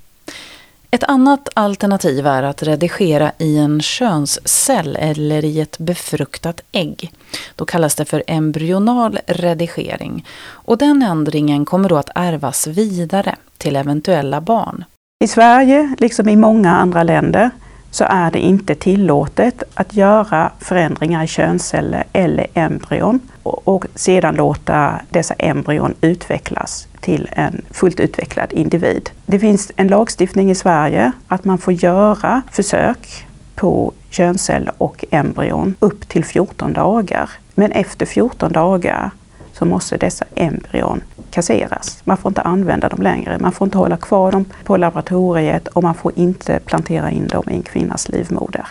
Ett 0.95 1.05
annat 1.05 1.49
alternativ 1.55 2.27
är 2.27 2.43
att 2.43 2.63
redigera 2.63 3.33
i 3.39 3.59
en 3.59 3.81
könscell 3.81 4.97
eller 4.97 5.45
i 5.45 5.61
ett 5.61 5.79
befruktat 5.79 6.61
ägg. 6.73 7.13
Då 7.57 7.65
kallas 7.65 7.95
det 7.95 8.05
för 8.05 8.23
embryonal 8.27 9.19
redigering. 9.27 10.27
Och 10.45 10.79
den 10.79 11.03
ändringen 11.03 11.65
kommer 11.65 11.89
då 11.89 11.97
att 11.97 12.11
ärvas 12.15 12.67
vidare 12.67 13.37
till 13.59 13.77
eventuella 13.77 14.41
barn. 14.41 14.85
I 15.25 15.29
Sverige, 15.29 15.95
liksom 15.99 16.29
i 16.29 16.37
många 16.37 16.73
andra 16.73 17.03
länder, 17.03 17.51
så 17.91 18.05
är 18.05 18.31
det 18.31 18.41
inte 18.41 18.75
tillåtet 18.75 19.63
att 19.75 19.95
göra 19.95 20.53
förändringar 20.59 21.25
i 21.25 21.27
könsceller 21.27 22.05
eller 22.13 22.47
embryon 22.55 23.21
och 23.43 23.87
sedan 23.95 24.35
låta 24.35 25.01
dessa 25.11 25.35
embryon 25.35 25.95
utvecklas 26.01 26.89
till 27.03 27.29
en 27.33 27.63
fullt 27.71 28.01
utvecklad 28.01 28.53
individ. 28.53 29.11
Det 29.27 29.39
finns 29.39 29.73
en 29.77 29.89
lagstiftning 29.89 30.51
i 30.51 30.55
Sverige 30.55 31.13
att 31.29 31.45
man 31.45 31.59
får 31.59 31.73
göra 31.73 32.43
försök 32.51 33.27
på 33.55 33.93
könsceller 34.11 34.73
och 34.79 35.05
embryon 35.11 35.75
upp 35.79 36.09
till 36.09 36.25
14 36.25 36.73
dagar. 36.73 37.31
Men 37.55 37.73
efter 37.73 38.07
14 38.07 38.53
dagar 38.53 39.11
så 39.53 39.65
måste 39.65 39.97
dessa 39.97 40.25
embryon 40.35 41.01
kasseras. 41.31 42.01
Man 42.05 42.17
får 42.17 42.31
inte 42.31 42.43
använda 42.43 42.89
dem 42.89 43.03
längre. 43.03 43.39
Man 43.39 43.53
får 43.53 43.67
inte 43.67 43.79
hålla 43.79 43.97
kvar 43.97 44.33
dem 44.33 44.45
på 44.65 44.77
laboratoriet 44.77 45.69
och 45.69 45.83
man 45.83 45.95
får 45.95 46.13
inte 46.19 46.61
plantera 46.65 47.11
in 47.11 47.27
dem 47.27 47.45
i 47.51 47.55
en 47.55 47.63
kvinnas 47.63 48.09
livmoder. 48.09 48.67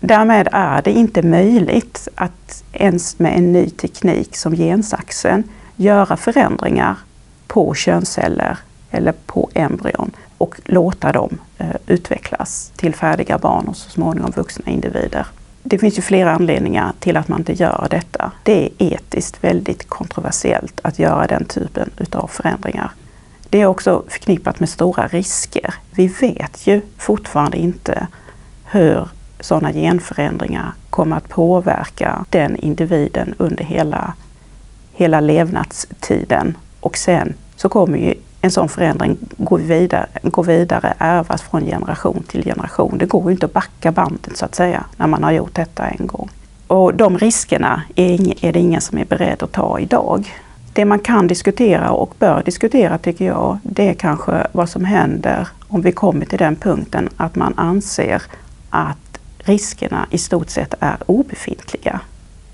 Därmed 0.00 0.48
är 0.52 0.82
det 0.82 0.92
inte 0.92 1.22
möjligt 1.22 2.08
att 2.14 2.64
ens 2.72 3.18
med 3.18 3.38
en 3.38 3.52
ny 3.52 3.70
teknik 3.70 4.36
som 4.36 4.56
gensaxen 4.56 5.44
göra 5.76 6.16
förändringar 6.16 6.96
på 7.52 7.74
könsceller 7.74 8.58
eller 8.90 9.12
på 9.26 9.50
embryon 9.54 10.10
och 10.38 10.60
låta 10.64 11.12
dem 11.12 11.38
eh, 11.58 11.76
utvecklas 11.86 12.72
till 12.76 12.94
färdiga 12.94 13.38
barn 13.38 13.68
och 13.68 13.76
så 13.76 13.90
småningom 13.90 14.30
vuxna 14.30 14.72
individer. 14.72 15.26
det 15.62 15.78
finns 15.78 15.98
ju 15.98 16.02
flera 16.02 16.32
anledningar 16.32 16.92
till 16.98 17.16
att 17.16 17.28
man 17.28 17.38
inte 17.40 17.52
gör 17.52 17.86
detta. 17.90 18.32
Det 18.42 18.64
är 18.64 18.70
etiskt 18.78 19.44
väldigt 19.44 19.88
kontroversiellt 19.88 20.80
att 20.84 20.98
göra 20.98 21.26
den 21.26 21.44
typen 21.44 21.90
utav 21.98 22.26
förändringar. 22.26 22.90
Det 23.48 23.60
är 23.60 23.66
också 23.66 24.04
förknippat 24.08 24.60
med 24.60 24.68
stora 24.68 25.06
risker. 25.06 25.74
Vi 25.90 26.06
vet 26.06 26.66
ju 26.66 26.80
fortfarande 26.98 27.56
inte 27.56 28.06
hur 28.64 29.08
sådana 29.40 29.72
genförändringar 29.72 30.72
kommer 30.90 31.16
att 31.16 31.28
påverka 31.28 32.24
den 32.30 32.56
individen 32.56 33.34
under 33.38 33.64
hela, 33.64 34.14
hela 34.92 35.20
levnadstiden. 35.20 36.56
Och 36.80 36.96
sen 36.96 37.34
så 37.62 37.68
kommer 37.68 37.98
ju 37.98 38.14
en 38.40 38.50
sån 38.50 38.68
förändring 38.68 39.16
gå 39.36 39.56
vidare, 39.56 40.06
gå 40.22 40.42
vidare, 40.42 40.94
ärvas 40.98 41.42
från 41.42 41.64
generation 41.64 42.22
till 42.28 42.44
generation. 42.44 42.98
Det 42.98 43.06
går 43.06 43.24
ju 43.24 43.30
inte 43.30 43.46
att 43.46 43.52
backa 43.52 43.92
bandet 43.92 44.36
så 44.36 44.44
att 44.44 44.54
säga, 44.54 44.84
när 44.96 45.06
man 45.06 45.24
har 45.24 45.32
gjort 45.32 45.54
detta 45.54 45.86
en 45.86 46.06
gång. 46.06 46.30
Och 46.66 46.94
de 46.94 47.18
riskerna 47.18 47.82
är, 47.96 48.44
är 48.44 48.52
det 48.52 48.58
ingen 48.58 48.80
som 48.80 48.98
är 48.98 49.04
beredd 49.04 49.42
att 49.42 49.52
ta 49.52 49.78
idag. 49.78 50.34
Det 50.72 50.84
man 50.84 50.98
kan 50.98 51.26
diskutera 51.26 51.90
och 51.90 52.14
bör 52.18 52.42
diskutera 52.44 52.98
tycker 52.98 53.24
jag, 53.24 53.58
det 53.62 53.88
är 53.88 53.94
kanske 53.94 54.46
vad 54.52 54.68
som 54.68 54.84
händer 54.84 55.48
om 55.68 55.82
vi 55.82 55.92
kommer 55.92 56.24
till 56.26 56.38
den 56.38 56.56
punkten 56.56 57.08
att 57.16 57.36
man 57.36 57.54
anser 57.56 58.22
att 58.70 59.20
riskerna 59.38 60.06
i 60.10 60.18
stort 60.18 60.50
sett 60.50 60.74
är 60.80 60.96
obefintliga. 61.06 62.00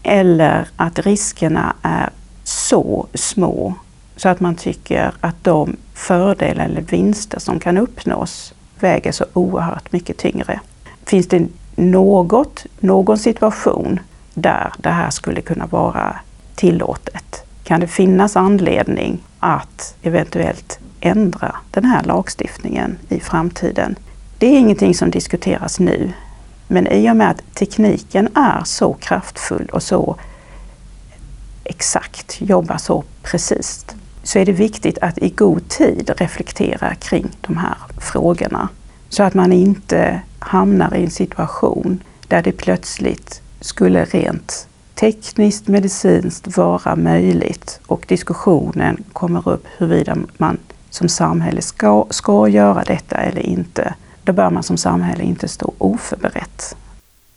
Eller 0.02 0.68
att 0.76 0.98
riskerna 0.98 1.74
är 1.82 2.10
så 2.44 3.06
små 3.14 3.74
så 4.18 4.28
att 4.28 4.40
man 4.40 4.54
tycker 4.54 5.12
att 5.20 5.44
de 5.44 5.76
fördelar 5.94 6.64
eller 6.64 6.80
vinster 6.80 7.40
som 7.40 7.60
kan 7.60 7.78
uppnås 7.78 8.54
väger 8.80 9.12
så 9.12 9.24
oerhört 9.32 9.92
mycket 9.92 10.16
tyngre. 10.16 10.60
Finns 11.04 11.28
det 11.28 11.46
något, 11.76 12.66
någon 12.80 13.18
situation 13.18 14.00
där 14.34 14.72
det 14.78 14.90
här 14.90 15.10
skulle 15.10 15.40
kunna 15.40 15.66
vara 15.66 16.16
tillåtet? 16.54 17.44
Kan 17.64 17.80
det 17.80 17.86
finnas 17.86 18.36
anledning 18.36 19.18
att 19.38 19.94
eventuellt 20.02 20.78
ändra 21.00 21.56
den 21.70 21.84
här 21.84 22.02
lagstiftningen 22.02 22.98
i 23.08 23.20
framtiden? 23.20 23.96
Det 24.38 24.46
är 24.46 24.58
ingenting 24.58 24.94
som 24.94 25.10
diskuteras 25.10 25.80
nu. 25.80 26.12
Men 26.68 26.86
i 26.86 27.10
och 27.10 27.16
med 27.16 27.30
att 27.30 27.54
tekniken 27.54 28.28
är 28.34 28.64
så 28.64 28.94
kraftfull 28.94 29.68
och 29.72 29.82
så 29.82 30.16
exakt, 31.64 32.40
jobbar 32.40 32.76
så 32.76 33.04
precis, 33.22 33.86
så 34.28 34.38
är 34.38 34.44
det 34.46 34.52
viktigt 34.52 34.98
att 34.98 35.18
i 35.18 35.30
god 35.30 35.68
tid 35.68 36.10
reflektera 36.16 36.94
kring 36.94 37.28
de 37.40 37.56
här 37.56 37.76
frågorna. 37.98 38.68
Så 39.08 39.22
att 39.22 39.34
man 39.34 39.52
inte 39.52 40.20
hamnar 40.38 40.94
i 40.94 41.04
en 41.04 41.10
situation 41.10 42.02
där 42.26 42.42
det 42.42 42.52
plötsligt 42.52 43.42
skulle 43.60 44.04
rent 44.04 44.68
tekniskt, 44.94 45.68
medicinskt 45.68 46.56
vara 46.56 46.96
möjligt 46.96 47.80
och 47.86 48.04
diskussionen 48.08 49.04
kommer 49.12 49.48
upp 49.48 49.66
huruvida 49.76 50.16
man 50.36 50.58
som 50.90 51.08
samhälle 51.08 51.62
ska, 51.62 52.06
ska 52.10 52.48
göra 52.48 52.84
detta 52.84 53.16
eller 53.16 53.46
inte. 53.46 53.94
Då 54.24 54.32
bör 54.32 54.50
man 54.50 54.62
som 54.62 54.76
samhälle 54.76 55.22
inte 55.22 55.48
stå 55.48 55.72
oförberett. 55.78 56.76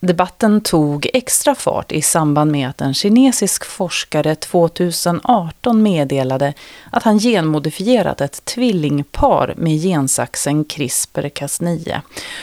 Debatten 0.04 0.62
tog 0.62 1.08
extra 1.14 1.56
fart 1.56 1.92
i 1.92 2.02
samband 2.02 2.52
med 2.52 2.70
att 2.70 2.82
en 2.82 2.94
kinesisk 2.94 3.66
forskare 3.66 4.36
2018 4.36 5.84
meddelade 5.84 6.54
att 6.92 7.04
han 7.04 7.20
genmodifierat 7.20 8.22
ett 8.22 8.46
tvillingpar 8.46 9.54
med 9.58 9.82
gensaxen 9.82 10.66
CRISPR-Cas9 10.66 12.02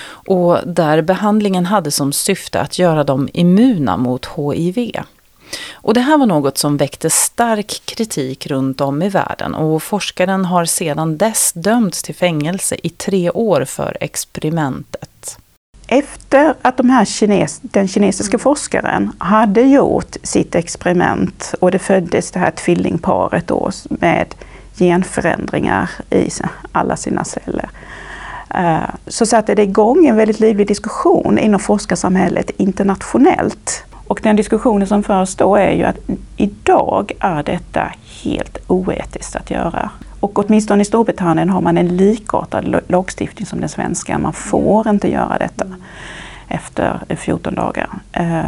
och 0.08 0.58
där 0.66 1.02
behandlingen 1.02 1.66
hade 1.66 1.90
som 1.90 2.12
syfte 2.12 2.60
att 2.60 2.78
göra 2.78 3.04
dem 3.04 3.28
immuna 3.32 3.96
mot 3.96 4.26
HIV. 4.36 4.92
Och 5.72 5.94
det 5.94 6.00
här 6.00 6.18
var 6.18 6.26
något 6.26 6.58
som 6.58 6.76
väckte 6.76 7.10
stark 7.10 7.82
kritik 7.84 8.46
runt 8.46 8.80
om 8.80 9.02
i 9.02 9.08
världen 9.08 9.54
och 9.54 9.82
forskaren 9.82 10.44
har 10.44 10.64
sedan 10.64 11.18
dess 11.18 11.52
dömts 11.52 12.02
till 12.02 12.14
fängelse 12.14 12.76
i 12.82 12.88
tre 12.88 13.30
år 13.30 13.64
för 13.64 13.96
experimentet. 14.00 15.38
Efter 15.90 16.54
att 16.62 16.76
de 16.76 16.90
här 16.90 17.04
kines, 17.04 17.60
den 17.62 17.88
kinesiska 17.88 18.34
mm. 18.34 18.42
forskaren 18.42 19.12
hade 19.18 19.62
gjort 19.62 20.16
sitt 20.22 20.54
experiment 20.54 21.54
och 21.60 21.70
det 21.70 21.78
föddes 21.78 22.30
det 22.30 22.38
här 22.38 22.50
tvillingparet 22.50 23.46
då 23.46 23.70
med 23.88 24.34
genförändringar 24.78 25.90
i 26.10 26.30
alla 26.72 26.96
sina 26.96 27.24
celler. 27.24 27.70
Eh, 28.54 28.90
så 29.06 29.26
satte 29.26 29.54
det 29.54 29.62
igång 29.62 30.06
en 30.06 30.16
väldigt 30.16 30.40
livlig 30.40 30.68
diskussion 30.68 31.38
inom 31.38 31.60
forskarsamhället 31.60 32.50
internationellt. 32.56 33.84
Och 34.06 34.20
den 34.22 34.36
diskussionen 34.36 34.86
som 34.86 35.02
förs 35.02 35.34
då 35.34 35.56
är 35.56 35.72
ju 35.72 35.84
att 35.84 35.98
idag 36.36 37.12
är 37.20 37.42
detta 37.42 37.92
helt 38.22 38.58
oetiskt 38.66 39.36
att 39.36 39.50
göra. 39.50 39.90
Och 40.20 40.38
åtminstone 40.38 40.82
i 40.82 40.84
Storbritannien 40.84 41.50
har 41.50 41.60
man 41.60 41.78
en 41.78 41.96
likartad 41.96 42.82
lagstiftning 42.88 43.46
som 43.46 43.60
den 43.60 43.68
svenska. 43.68 44.18
Man 44.18 44.32
får 44.32 44.88
inte 44.88 45.10
göra 45.10 45.38
detta 45.38 45.64
efter 46.48 47.00
14 47.16 47.54
dagar. 47.54 47.88
Eh, 48.12 48.44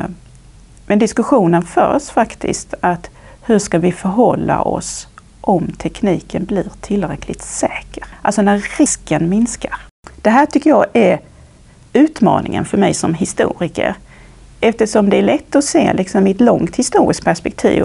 men 0.87 0.99
diskussionen 0.99 1.63
förs 1.63 2.11
faktiskt 2.11 2.75
att 2.81 3.11
hur 3.43 3.59
ska 3.59 3.79
vi 3.79 3.93
förhålla 3.93 4.63
oss 4.63 5.09
om 5.41 5.73
tekniken 5.79 6.45
blir 6.45 6.67
tillräckligt 6.81 7.43
säker? 7.43 8.05
Alltså 8.23 8.43
när 8.43 8.79
risken 8.79 9.29
minskar. 9.29 9.77
Det 10.23 10.31
här 10.31 10.47
tycker 10.47 10.71
jag 10.71 10.87
är 10.93 11.21
utmaningen 11.93 12.65
för 12.65 12.79
mig 12.79 12.95
som 12.95 13.15
historiker. 13.15 13.95
Eftersom 14.61 15.11
det 15.11 15.17
är 15.17 15.23
lätt 15.23 15.57
att 15.57 15.65
se 15.65 15.93
liksom, 15.93 16.27
i 16.27 16.31
ett 16.31 16.41
långt 16.41 16.77
historiskt 16.77 17.25
perspektiv 17.25 17.85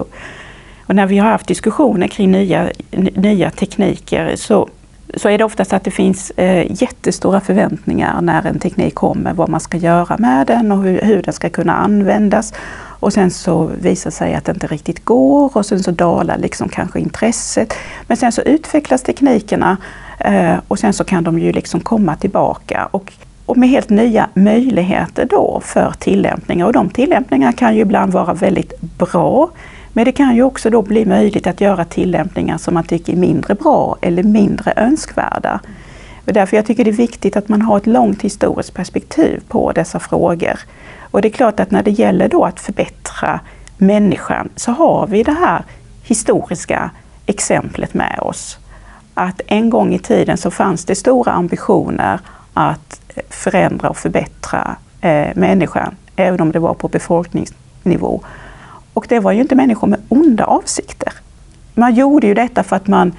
och 0.86 0.94
när 0.94 1.06
vi 1.06 1.18
har 1.18 1.30
haft 1.30 1.46
diskussioner 1.46 2.08
kring 2.08 2.30
nya, 2.30 2.70
nya 3.14 3.50
tekniker 3.50 4.36
så, 4.36 4.68
så 5.14 5.28
är 5.28 5.38
det 5.38 5.44
oftast 5.44 5.72
att 5.72 5.84
det 5.84 5.90
finns 5.90 6.30
eh, 6.30 6.82
jättestora 6.82 7.40
förväntningar 7.40 8.20
när 8.20 8.46
en 8.46 8.58
teknik 8.58 8.94
kommer, 8.94 9.32
vad 9.32 9.48
man 9.48 9.60
ska 9.60 9.76
göra 9.76 10.16
med 10.18 10.46
den 10.46 10.72
och 10.72 10.82
hur, 10.82 11.00
hur 11.00 11.22
den 11.22 11.34
ska 11.34 11.48
kunna 11.48 11.76
användas. 11.76 12.54
Och 12.98 13.12
sen 13.12 13.30
så 13.30 13.70
visar 13.80 14.10
sig 14.10 14.34
att 14.34 14.44
det 14.44 14.52
inte 14.52 14.66
riktigt 14.66 15.04
går 15.04 15.56
och 15.56 15.66
sen 15.66 15.82
så 15.82 15.90
dalar 15.90 16.38
liksom 16.38 16.68
kanske 16.68 17.00
intresset. 17.00 17.74
Men 18.06 18.16
sen 18.16 18.32
så 18.32 18.42
utvecklas 18.42 19.02
teknikerna 19.02 19.76
eh, 20.18 20.54
och 20.68 20.78
sen 20.78 20.92
så 20.92 21.04
kan 21.04 21.24
de 21.24 21.38
ju 21.38 21.52
liksom 21.52 21.80
komma 21.80 22.16
tillbaka. 22.16 22.88
Och 22.90 23.12
och 23.46 23.56
med 23.56 23.68
helt 23.68 23.88
nya 23.88 24.28
möjligheter 24.34 25.26
då 25.30 25.60
för 25.64 25.92
tillämpningar. 25.98 26.66
Och 26.66 26.72
de 26.72 26.90
tillämpningarna 26.90 27.52
kan 27.52 27.74
ju 27.74 27.80
ibland 27.80 28.12
vara 28.12 28.34
väldigt 28.34 28.80
bra. 28.80 29.50
Men 29.96 30.04
det 30.04 30.12
kan 30.12 30.36
ju 30.36 30.42
också 30.42 30.70
då 30.70 30.82
bli 30.82 31.04
möjligt 31.04 31.46
att 31.46 31.60
göra 31.60 31.84
tillämpningar 31.84 32.58
som 32.58 32.74
man 32.74 32.84
tycker 32.84 33.12
är 33.12 33.16
mindre 33.16 33.54
bra 33.54 33.96
eller 34.00 34.22
mindre 34.22 34.72
önskvärda. 34.76 35.60
Och 36.26 36.32
därför 36.32 36.56
jag 36.56 36.66
tycker 36.66 36.84
det 36.84 36.90
är 36.90 36.92
viktigt 36.92 37.36
att 37.36 37.48
man 37.48 37.62
har 37.62 37.76
ett 37.76 37.86
långt 37.86 38.22
historiskt 38.22 38.74
perspektiv 38.74 39.42
på 39.48 39.72
dessa 39.72 39.98
frågor. 39.98 40.58
Och 41.10 41.22
det 41.22 41.28
är 41.28 41.32
klart 41.32 41.60
att 41.60 41.70
när 41.70 41.82
det 41.82 41.90
gäller 41.90 42.28
då 42.28 42.44
att 42.44 42.60
förbättra 42.60 43.40
människan 43.78 44.48
så 44.56 44.72
har 44.72 45.06
vi 45.06 45.22
det 45.22 45.32
här 45.32 45.64
historiska 46.02 46.90
exemplet 47.26 47.94
med 47.94 48.18
oss. 48.22 48.58
Att 49.14 49.40
en 49.46 49.70
gång 49.70 49.94
i 49.94 49.98
tiden 49.98 50.36
så 50.36 50.50
fanns 50.50 50.84
det 50.84 50.94
stora 50.94 51.32
ambitioner 51.32 52.20
att 52.54 53.00
förändra 53.30 53.90
och 53.90 53.96
förbättra 53.96 54.76
eh, 55.00 55.28
människan, 55.34 55.94
även 56.16 56.40
om 56.40 56.52
det 56.52 56.58
var 56.58 56.74
på 56.74 56.88
befolkningsnivå. 56.88 58.22
Och 58.96 59.06
det 59.08 59.20
var 59.20 59.32
ju 59.32 59.40
inte 59.40 59.54
människor 59.54 59.86
med 59.86 60.00
onda 60.08 60.44
avsikter. 60.44 61.12
Man 61.74 61.94
gjorde 61.94 62.26
ju 62.26 62.34
detta 62.34 62.62
för 62.62 62.76
att 62.76 62.86
man, 62.86 63.12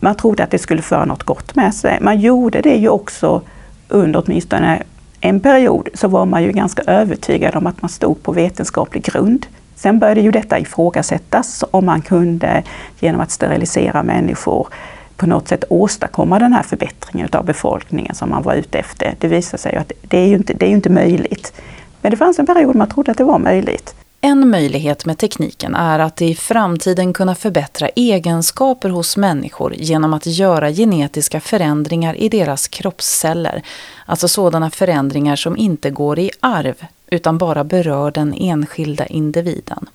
man 0.00 0.14
trodde 0.14 0.44
att 0.44 0.50
det 0.50 0.58
skulle 0.58 0.82
föra 0.82 1.04
något 1.04 1.22
gott 1.22 1.54
med 1.54 1.74
sig. 1.74 1.98
Man 2.00 2.20
gjorde 2.20 2.60
det 2.60 2.74
ju 2.74 2.88
också 2.88 3.42
under 3.88 4.22
åtminstone 4.26 4.82
en 5.20 5.40
period 5.40 5.88
så 5.94 6.08
var 6.08 6.26
man 6.26 6.42
ju 6.42 6.52
ganska 6.52 6.82
övertygad 6.82 7.56
om 7.56 7.66
att 7.66 7.82
man 7.82 7.88
stod 7.88 8.22
på 8.22 8.32
vetenskaplig 8.32 9.04
grund. 9.04 9.46
Sen 9.74 9.98
började 9.98 10.20
ju 10.20 10.30
detta 10.30 10.58
ifrågasättas 10.58 11.64
om 11.70 11.86
man 11.86 12.02
kunde 12.02 12.62
genom 13.00 13.20
att 13.20 13.30
sterilisera 13.30 14.02
människor 14.02 14.68
på 15.16 15.26
något 15.26 15.48
sätt 15.48 15.64
åstadkomma 15.68 16.38
den 16.38 16.52
här 16.52 16.62
förbättringen 16.62 17.28
av 17.32 17.44
befolkningen 17.44 18.14
som 18.14 18.30
man 18.30 18.42
var 18.42 18.54
ute 18.54 18.78
efter. 18.78 19.14
Det 19.18 19.28
visade 19.28 19.62
sig 19.62 19.76
att 19.76 19.92
det 20.02 20.18
är 20.18 20.26
ju 20.26 20.34
inte, 20.34 20.54
det 20.54 20.66
är 20.66 20.70
inte 20.70 20.90
möjligt. 20.90 21.52
Men 22.00 22.10
det 22.10 22.16
fanns 22.16 22.38
en 22.38 22.46
period 22.46 22.76
man 22.76 22.88
trodde 22.88 23.10
att 23.10 23.18
det 23.18 23.24
var 23.24 23.38
möjligt. 23.38 23.94
En 24.24 24.50
möjlighet 24.50 25.06
med 25.06 25.18
tekniken 25.18 25.74
är 25.74 25.98
att 25.98 26.22
i 26.22 26.34
framtiden 26.34 27.12
kunna 27.12 27.34
förbättra 27.34 27.88
egenskaper 27.88 28.88
hos 28.88 29.16
människor 29.16 29.74
genom 29.74 30.14
att 30.14 30.26
göra 30.26 30.70
genetiska 30.70 31.40
förändringar 31.40 32.14
i 32.14 32.28
deras 32.28 32.68
kroppsceller. 32.68 33.62
Alltså 34.06 34.28
sådana 34.28 34.70
förändringar 34.70 35.36
som 35.36 35.56
inte 35.56 35.90
går 35.90 36.18
i 36.18 36.30
arv 36.40 36.74
utan 37.06 37.38
bara 37.38 37.64
berör 37.64 38.10
den 38.10 38.34
enskilda 38.34 39.06
individen. 39.06 39.86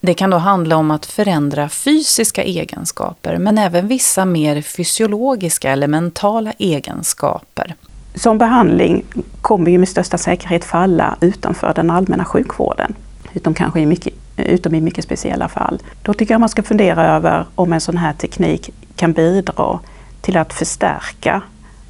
Det 0.00 0.14
kan 0.14 0.30
då 0.30 0.36
handla 0.36 0.76
om 0.76 0.90
att 0.90 1.06
förändra 1.06 1.68
fysiska 1.68 2.42
egenskaper 2.42 3.38
men 3.38 3.58
även 3.58 3.88
vissa 3.88 4.24
mer 4.24 4.62
fysiologiska 4.62 5.70
eller 5.70 5.86
mentala 5.86 6.52
egenskaper. 6.58 7.74
Som 8.14 8.38
behandling 8.38 9.04
kommer 9.40 9.70
ju 9.70 9.78
med 9.78 9.88
största 9.88 10.18
säkerhet 10.18 10.64
falla 10.64 11.16
utanför 11.20 11.72
den 11.74 11.90
allmänna 11.90 12.24
sjukvården. 12.24 12.94
Utom 13.36 13.54
kanske 13.54 13.80
i 13.80 13.86
mycket, 13.86 14.14
utom 14.36 14.74
i 14.74 14.80
mycket 14.80 15.04
speciella 15.04 15.48
fall. 15.48 15.82
Då 16.02 16.14
tycker 16.14 16.34
jag 16.34 16.40
man 16.40 16.48
ska 16.48 16.62
fundera 16.62 17.06
över 17.06 17.46
om 17.54 17.72
en 17.72 17.80
sån 17.80 17.96
här 17.96 18.12
teknik 18.12 18.70
kan 18.96 19.12
bidra 19.12 19.80
till 20.20 20.36
att 20.36 20.52
förstärka 20.52 21.42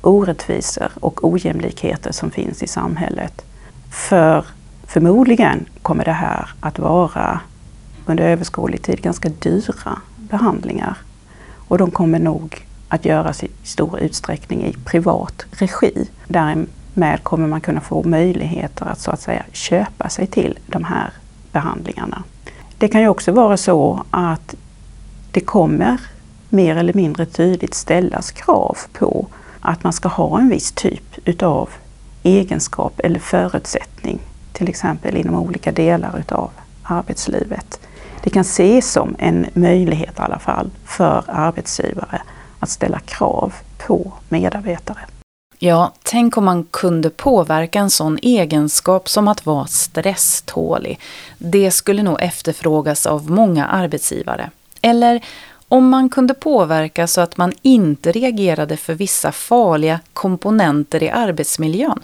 orättvisor 0.03 0.89
och 1.01 1.25
ojämlikheter 1.29 2.13
som 2.13 2.31
finns 2.31 2.63
i 2.63 2.67
samhället. 2.67 3.45
För 3.91 4.45
förmodligen 4.87 5.67
kommer 5.83 6.05
det 6.05 6.13
här 6.13 6.51
att 6.61 6.79
vara 6.79 7.41
under 8.07 8.25
överskådlig 8.25 8.83
tid 8.83 9.03
ganska 9.03 9.29
dyra 9.29 9.99
behandlingar. 10.17 10.97
Och 11.69 11.79
de 11.79 11.91
kommer 11.91 12.19
nog 12.19 12.67
att 12.89 13.05
göras 13.05 13.45
i 13.45 13.49
stor 13.63 13.99
utsträckning 14.01 14.65
i 14.65 14.73
privat 14.85 15.47
regi. 15.51 16.09
Därmed 16.29 17.23
kommer 17.23 17.49
man 17.49 17.61
kunna 17.61 17.81
få 17.81 18.03
möjligheter 18.03 18.87
att 18.87 19.01
så 19.01 19.11
att 19.11 19.21
säga 19.21 19.45
köpa 19.53 20.09
sig 20.09 20.27
till 20.27 20.59
de 20.67 20.85
här 20.85 21.11
behandlingarna. 21.57 22.23
Det 22.79 22.89
kan 22.89 23.01
ju 23.01 23.09
också 23.09 23.33
vara 23.33 23.57
så 23.57 24.05
att 24.11 24.55
det 25.31 25.41
kommer 25.41 26.01
mer 26.49 26.77
eller 26.77 26.95
mindre 26.95 27.27
tydligt 27.27 27.75
ställas 27.75 28.31
krav 28.31 28.79
på 28.93 29.27
att 29.61 29.85
man 29.85 29.93
ska 29.93 30.09
ha 30.09 30.41
en 30.41 30.49
viss 30.49 30.73
typ 30.73 31.19
utav 31.25 31.69
egenskap 32.23 33.01
eller 33.01 33.21
förutsättning, 33.21 34.19
till 34.53 34.69
exempel 34.69 35.17
inom 35.17 35.35
olika 35.35 35.73
delar 35.73 36.19
utav 36.19 36.51
arbetslivet. 36.83 37.81
Det 38.23 38.31
kan 38.31 38.41
ses 38.41 38.93
som 38.93 39.17
en 39.19 39.47
möjlighet 39.55 40.19
i 40.19 40.23
alla 40.23 40.39
fall 40.39 40.71
för 40.85 41.25
arbetsgivare 41.27 42.23
att 42.59 42.71
ställa 42.71 42.99
krav 42.99 43.55
på 43.87 44.13
medarbetare. 44.29 44.99
Ja, 45.59 45.93
tänk 46.03 46.37
om 46.37 46.45
man 46.45 46.65
kunde 46.65 47.11
påverka 47.11 47.79
en 47.79 47.91
sån 47.91 48.19
egenskap 48.23 49.09
som 49.09 49.29
att 49.29 49.47
vara 49.47 49.67
stresstålig. 49.67 51.01
Det 51.39 51.71
skulle 51.71 52.03
nog 52.03 52.23
efterfrågas 52.23 53.07
av 53.07 53.31
många 53.31 53.67
arbetsgivare. 53.67 54.51
Eller 54.83 55.25
om 55.69 55.89
man 55.89 56.09
kunde 56.09 56.35
påverka 56.35 57.07
så 57.07 57.21
att 57.21 57.37
man 57.37 57.53
inte 57.63 58.13
reagerade 58.13 58.77
för 58.77 58.95
vissa 58.95 59.33
farliga 59.33 60.01
komponenter 60.13 61.03
i 61.03 61.11
arbetsmiljön, 61.11 62.03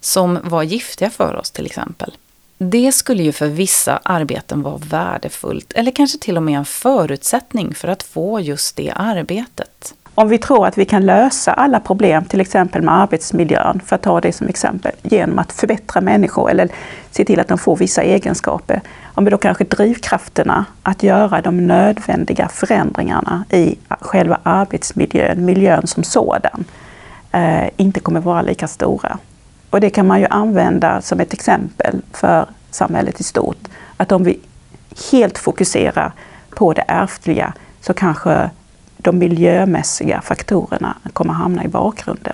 som 0.00 0.38
var 0.44 0.62
giftiga 0.62 1.10
för 1.10 1.36
oss 1.36 1.50
till 1.50 1.66
exempel. 1.66 2.16
Det 2.58 2.92
skulle 2.92 3.22
ju 3.22 3.32
för 3.32 3.46
vissa 3.46 4.00
arbeten 4.02 4.62
vara 4.62 4.76
värdefullt, 4.76 5.72
eller 5.72 5.90
kanske 5.90 6.18
till 6.18 6.36
och 6.36 6.42
med 6.42 6.58
en 6.58 6.64
förutsättning 6.64 7.74
för 7.74 7.88
att 7.88 8.02
få 8.02 8.40
just 8.40 8.76
det 8.76 8.92
arbetet. 8.96 9.94
Om 10.16 10.28
vi 10.28 10.38
tror 10.38 10.66
att 10.66 10.78
vi 10.78 10.84
kan 10.84 11.06
lösa 11.06 11.52
alla 11.52 11.80
problem, 11.80 12.24
till 12.24 12.40
exempel 12.40 12.82
med 12.82 12.94
arbetsmiljön, 12.94 13.80
för 13.86 13.96
att 13.96 14.02
ta 14.02 14.20
det 14.20 14.32
som 14.32 14.48
exempel, 14.48 14.92
genom 15.02 15.38
att 15.38 15.52
förbättra 15.52 16.00
människor 16.00 16.50
eller 16.50 16.68
se 17.10 17.24
till 17.24 17.40
att 17.40 17.48
de 17.48 17.58
får 17.58 17.76
vissa 17.76 18.02
egenskaper. 18.02 18.80
Om 19.14 19.24
vi 19.24 19.30
då 19.30 19.38
kanske 19.38 19.64
drivkrafterna 19.64 20.64
att 20.82 21.02
göra 21.02 21.40
de 21.40 21.66
nödvändiga 21.66 22.48
förändringarna 22.48 23.44
i 23.50 23.76
själva 23.88 24.38
arbetsmiljön, 24.42 25.44
miljön 25.44 25.86
som 25.86 26.02
sådan, 26.04 26.64
eh, 27.32 27.68
inte 27.76 28.00
kommer 28.00 28.20
vara 28.20 28.42
lika 28.42 28.68
stora. 28.68 29.18
Och 29.70 29.80
det 29.80 29.90
kan 29.90 30.06
man 30.06 30.20
ju 30.20 30.26
använda 30.30 31.00
som 31.00 31.20
ett 31.20 31.32
exempel 31.32 32.02
för 32.12 32.46
samhället 32.70 33.20
i 33.20 33.24
stort. 33.24 33.68
Att 33.96 34.12
om 34.12 34.24
vi 34.24 34.40
helt 35.12 35.38
fokuserar 35.38 36.12
på 36.50 36.72
det 36.72 36.84
ärftliga 36.88 37.52
så 37.80 37.94
kanske 37.94 38.50
de 39.04 39.18
miljömässiga 39.18 40.20
faktorerna 40.20 40.96
kommer 41.12 41.32
hamna 41.32 41.64
i 41.64 41.68
bakgrunden. 41.68 42.32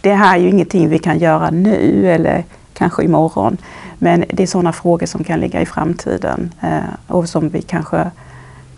Det 0.00 0.14
här 0.14 0.36
är 0.36 0.40
ju 0.40 0.48
ingenting 0.48 0.88
vi 0.88 0.98
kan 0.98 1.18
göra 1.18 1.50
nu 1.50 2.10
eller 2.12 2.44
kanske 2.74 3.04
imorgon. 3.04 3.56
Men 3.98 4.24
det 4.28 4.42
är 4.42 4.46
sådana 4.46 4.72
frågor 4.72 5.06
som 5.06 5.24
kan 5.24 5.40
ligga 5.40 5.60
i 5.60 5.66
framtiden 5.66 6.54
eh, 6.60 6.78
och 7.06 7.28
som 7.28 7.48
vi 7.48 7.62
kanske 7.62 8.10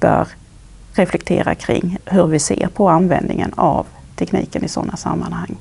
bör 0.00 0.28
reflektera 0.94 1.54
kring 1.54 1.98
hur 2.04 2.26
vi 2.26 2.38
ser 2.38 2.68
på 2.74 2.88
användningen 2.88 3.52
av 3.56 3.86
tekniken 4.16 4.64
i 4.64 4.68
sådana 4.68 4.96
sammanhang. 4.96 5.56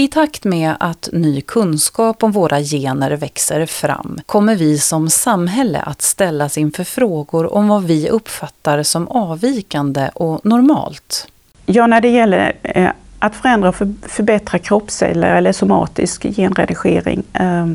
I 0.00 0.08
takt 0.08 0.44
med 0.44 0.74
att 0.80 1.08
ny 1.12 1.40
kunskap 1.40 2.22
om 2.22 2.32
våra 2.32 2.60
gener 2.60 3.10
växer 3.10 3.66
fram 3.66 4.20
kommer 4.26 4.56
vi 4.56 4.78
som 4.78 5.10
samhälle 5.10 5.78
att 5.80 6.02
ställas 6.02 6.58
inför 6.58 6.84
frågor 6.84 7.54
om 7.54 7.68
vad 7.68 7.84
vi 7.84 8.08
uppfattar 8.08 8.82
som 8.82 9.08
avvikande 9.08 10.10
och 10.14 10.46
normalt. 10.46 11.28
Ja, 11.66 11.86
när 11.86 12.00
det 12.00 12.08
gäller 12.08 12.56
eh, 12.62 12.90
att 13.18 13.34
förändra 13.34 13.68
och 13.68 13.76
förbättra 14.02 14.58
kroppsceller 14.58 15.36
eller 15.36 15.52
somatisk 15.52 16.22
genredigering 16.36 17.22
eh, 17.32 17.66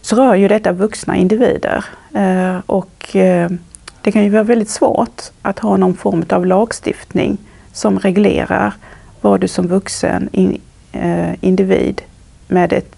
så 0.00 0.16
rör 0.16 0.34
ju 0.34 0.48
detta 0.48 0.72
vuxna 0.72 1.16
individer. 1.16 1.84
Eh, 2.14 2.58
och 2.66 3.16
eh, 3.16 3.50
det 4.02 4.12
kan 4.12 4.24
ju 4.24 4.30
vara 4.30 4.42
väldigt 4.42 4.70
svårt 4.70 5.22
att 5.42 5.58
ha 5.58 5.76
någon 5.76 5.96
form 5.96 6.24
av 6.30 6.46
lagstiftning 6.46 7.38
som 7.72 7.98
reglerar 7.98 8.72
vad 9.20 9.40
du 9.40 9.48
som 9.48 9.66
vuxen 9.66 10.28
Eh, 10.98 11.34
individ 11.40 12.02
med 12.48 12.72
ett, 12.72 12.96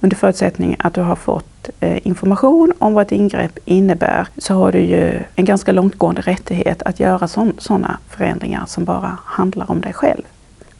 under 0.00 0.16
förutsättning 0.16 0.76
att 0.78 0.94
du 0.94 1.00
har 1.00 1.16
fått 1.16 1.70
eh, 1.80 2.06
information 2.06 2.72
om 2.78 2.94
vad 2.94 3.06
ett 3.06 3.12
ingrepp 3.12 3.58
innebär 3.64 4.28
så 4.38 4.54
har 4.54 4.72
du 4.72 4.78
ju 4.78 5.20
en 5.34 5.44
ganska 5.44 5.72
långtgående 5.72 6.20
rättighet 6.20 6.82
att 6.82 7.00
göra 7.00 7.28
sådana 7.58 7.98
förändringar 8.08 8.66
som 8.66 8.84
bara 8.84 9.18
handlar 9.24 9.70
om 9.70 9.80
dig 9.80 9.92
själv. 9.92 10.22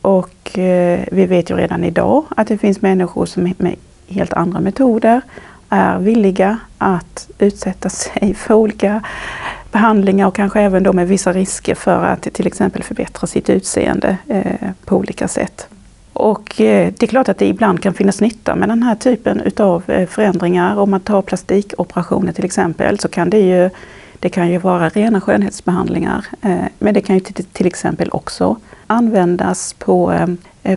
Och 0.02 0.58
eh, 0.58 1.00
vi 1.12 1.26
vet 1.26 1.50
ju 1.50 1.56
redan 1.56 1.84
idag 1.84 2.24
att 2.36 2.48
det 2.48 2.58
finns 2.58 2.82
människor 2.82 3.26
som 3.26 3.54
med 3.58 3.74
helt 4.08 4.32
andra 4.32 4.60
metoder 4.60 5.20
är 5.68 5.98
villiga 5.98 6.58
att 6.78 7.30
utsätta 7.38 7.88
sig 7.88 8.34
för 8.34 8.54
olika 8.54 9.02
behandlingar 9.72 10.26
och 10.26 10.34
kanske 10.34 10.60
även 10.60 10.82
då 10.82 10.92
med 10.92 11.08
vissa 11.08 11.32
risker 11.32 11.74
för 11.74 12.04
att 12.04 12.22
till 12.22 12.46
exempel 12.46 12.82
förbättra 12.82 13.26
sitt 13.26 13.50
utseende 13.50 14.16
eh, 14.26 14.70
på 14.84 14.96
olika 14.96 15.28
sätt. 15.28 15.68
Och 16.18 16.60
eh, 16.60 16.92
det 16.98 17.02
är 17.02 17.06
klart 17.06 17.28
att 17.28 17.38
det 17.38 17.46
ibland 17.46 17.82
kan 17.82 17.94
finnas 17.94 18.20
nytta 18.20 18.54
med 18.56 18.68
den 18.68 18.82
här 18.82 18.94
typen 18.94 19.40
utav 19.40 19.82
eh, 19.86 20.08
förändringar. 20.08 20.76
Om 20.76 20.90
man 20.90 21.00
tar 21.00 21.22
plastikoperationer 21.22 22.32
till 22.32 22.44
exempel 22.44 22.98
så 22.98 23.08
kan 23.08 23.30
det 23.30 23.40
ju, 23.40 23.70
det 24.18 24.28
kan 24.28 24.50
ju 24.50 24.58
vara 24.58 24.88
rena 24.88 25.20
skönhetsbehandlingar. 25.20 26.26
Eh, 26.42 26.64
men 26.78 26.94
det 26.94 27.00
kan 27.00 27.16
ju 27.16 27.20
till 27.52 27.66
exempel 27.66 28.08
också 28.12 28.56
användas 28.86 29.72
på 29.72 30.26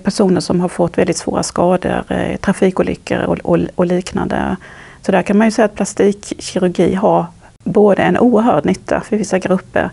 personer 0.03 0.41
som 0.41 0.61
har 0.61 0.67
fått 0.67 0.97
väldigt 0.97 1.17
svåra 1.17 1.43
skador, 1.43 2.37
trafikolyckor 2.37 3.39
och 3.75 3.85
liknande. 3.85 4.55
Så 5.01 5.11
där 5.11 5.21
kan 5.21 5.37
man 5.37 5.47
ju 5.47 5.51
säga 5.51 5.65
att 5.65 5.75
plastikkirurgi 5.75 6.93
har 6.93 7.25
både 7.63 8.03
en 8.03 8.17
oerhörd 8.17 8.65
nytta 8.65 9.01
för 9.01 9.17
vissa 9.17 9.39
grupper 9.39 9.89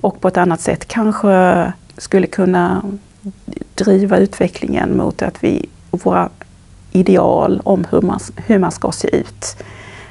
och 0.00 0.20
på 0.20 0.28
ett 0.28 0.36
annat 0.36 0.60
sätt 0.60 0.88
kanske 0.88 1.72
skulle 1.96 2.26
kunna 2.26 2.82
driva 3.74 4.18
utvecklingen 4.18 4.96
mot 4.96 5.22
att 5.22 5.44
vi, 5.44 5.68
våra 5.90 6.28
ideal 6.92 7.60
om 7.64 7.86
hur 7.90 8.00
man, 8.00 8.20
hur 8.36 8.58
man 8.58 8.72
ska 8.72 8.92
se 8.92 9.16
ut 9.16 9.56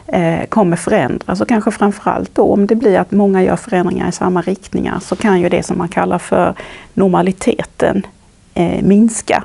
eh, 0.08 0.46
kommer 0.46 0.78
förändras 0.78 1.42
och 1.42 1.48
kanske 1.48 1.72
framförallt 1.72 2.36
då 2.36 2.54
om 2.54 2.68
det 2.68 2.76
blir 2.76 3.00
att 3.00 3.12
många 3.12 3.44
gör 3.44 3.56
förändringar 3.56 4.10
i 4.10 4.12
samma 4.12 4.42
riktningar 4.42 5.00
så 5.00 5.16
kan 5.16 5.42
ju 5.42 5.50
det 5.50 5.64
som 5.64 5.78
man 5.78 5.88
kallar 5.88 6.20
för 6.20 6.54
normaliteten 6.94 8.06
eh, 8.54 8.82
minska. 8.84 9.44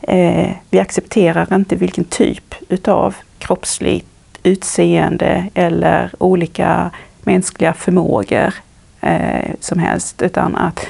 Eh, 0.00 0.50
vi 0.70 0.78
accepterar 0.78 1.54
inte 1.54 1.76
vilken 1.76 2.04
typ 2.04 2.54
utav 2.68 3.16
kroppsligt 3.38 4.06
utseende 4.42 5.48
eller 5.54 6.10
olika 6.18 6.90
mänskliga 7.22 7.72
förmågor 7.72 8.54
eh, 9.00 9.50
som 9.60 9.78
helst 9.78 10.22
utan 10.22 10.56
att 10.56 10.86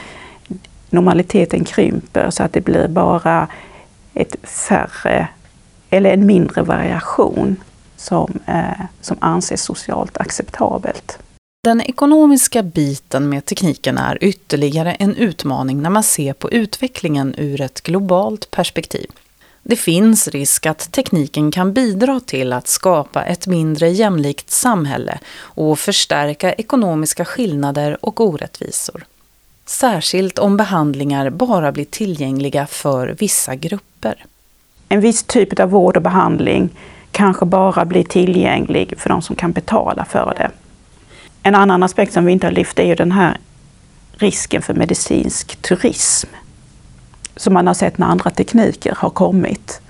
normaliteten 0.91 1.65
krymper 1.65 2.31
så 2.31 2.43
att 2.43 2.53
det 2.53 2.61
blir 2.61 2.89
bara 2.89 3.49
ett 4.15 4.37
färre 4.43 5.29
eller 5.91 6.11
en 6.11 6.27
mindre 6.27 6.63
variation 6.63 7.57
som, 7.97 8.39
eh, 8.47 8.85
som 9.01 9.17
anses 9.21 9.63
socialt 9.63 10.19
acceptabelt. 10.19 11.19
Den 11.65 11.81
ekonomiska 11.81 12.63
biten 12.63 13.29
med 13.29 13.45
tekniken 13.45 13.99
är 13.99 14.19
ytterligare 14.25 14.93
en 14.93 15.17
utmaning 15.17 15.83
när 15.83 15.91
man 15.91 16.03
ser 16.03 16.33
på 16.33 16.51
utvecklingen 16.51 17.35
ur 17.39 17.61
ett 17.61 17.81
globalt 17.81 18.51
perspektiv. 18.51 19.11
Det 19.63 19.77
finns 19.77 20.29
risk 20.29 20.67
att 20.67 20.93
tekniken 20.93 21.51
kan 21.51 21.73
bidra 21.73 22.21
till 22.21 22.53
att 22.53 22.69
skapa 22.69 23.25
ett 23.25 23.47
mindre 23.47 23.89
jämlikt 23.89 24.51
samhälle 24.51 25.19
och 25.41 25.79
förstärka 25.79 26.53
ekonomiska 26.53 27.25
skillnader 27.25 28.05
och 28.05 28.21
orättvisor. 28.21 29.05
Särskilt 29.69 30.39
om 30.39 30.57
behandlingar 30.57 31.31
bara 31.31 31.73
blir 31.73 31.85
tillgängliga 31.85 32.67
för 32.67 33.17
vissa 33.19 33.55
grupper. 33.55 34.25
En 34.89 35.01
viss 35.01 35.23
typ 35.23 35.61
av 35.61 35.71
vård 35.71 35.97
och 35.97 36.03
behandling 36.03 36.71
kanske 37.13 37.45
bara 37.45 37.85
blir 37.85 38.05
tillgänglig 38.05 38.95
för 38.99 39.09
de 39.09 39.23
som 39.23 39.37
kan 39.37 39.53
betala 39.53 40.05
för 40.05 40.35
det. 40.37 40.51
En 41.43 41.55
annan 41.55 41.83
aspekt 41.83 42.13
som 42.13 42.25
vi 42.25 42.33
inte 42.33 42.47
har 42.47 42.53
lyft 42.53 42.79
är 42.79 42.85
ju 42.85 42.95
den 42.95 43.13
här 43.13 43.39
risken 44.13 44.63
för 44.63 44.75
medicinsk 44.75 45.63
turism. 45.63 46.29
Som 47.37 47.55
man 47.55 47.67
har 47.67 47.75
sett 47.75 47.99
när 47.99 48.07
andra 48.07 48.31
tekniker 48.31 48.95
har 48.99 49.11
kommit. 49.11 49.81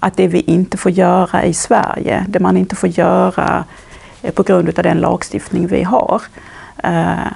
att 0.00 0.16
det 0.16 0.28
vi 0.28 0.40
inte 0.40 0.76
får 0.76 0.92
göra 0.92 1.44
i 1.44 1.54
Sverige, 1.54 2.26
det 2.28 2.40
man 2.40 2.56
inte 2.56 2.76
får 2.76 2.88
göra 2.88 3.64
eh, 4.22 4.32
på 4.32 4.42
grund 4.42 4.68
av 4.68 4.82
den 4.82 4.98
lagstiftning 4.98 5.66
vi 5.66 5.82
har. 5.82 6.22
Eh, 6.82 7.26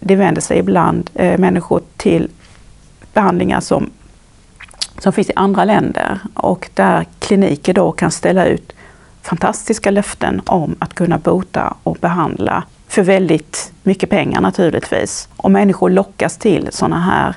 det 0.00 0.16
vänder 0.16 0.40
sig 0.40 0.58
ibland 0.58 1.10
eh, 1.14 1.38
människor 1.38 1.80
till 1.96 2.28
behandlingar 3.12 3.60
som, 3.60 3.90
som 4.98 5.12
finns 5.12 5.30
i 5.30 5.32
andra 5.36 5.64
länder 5.64 6.18
och 6.34 6.70
där 6.74 7.06
kliniker 7.18 7.74
då 7.74 7.92
kan 7.92 8.10
ställa 8.10 8.46
ut 8.46 8.72
fantastiska 9.22 9.90
löften 9.90 10.42
om 10.46 10.76
att 10.78 10.94
kunna 10.94 11.18
bota 11.18 11.76
och 11.82 11.96
behandla 12.00 12.64
för 12.88 13.02
väldigt 13.02 13.72
mycket 13.82 14.10
pengar 14.10 14.40
naturligtvis. 14.40 15.28
Och 15.36 15.50
människor 15.50 15.90
lockas 15.90 16.38
till 16.38 16.68
sådana 16.72 17.00
här 17.00 17.34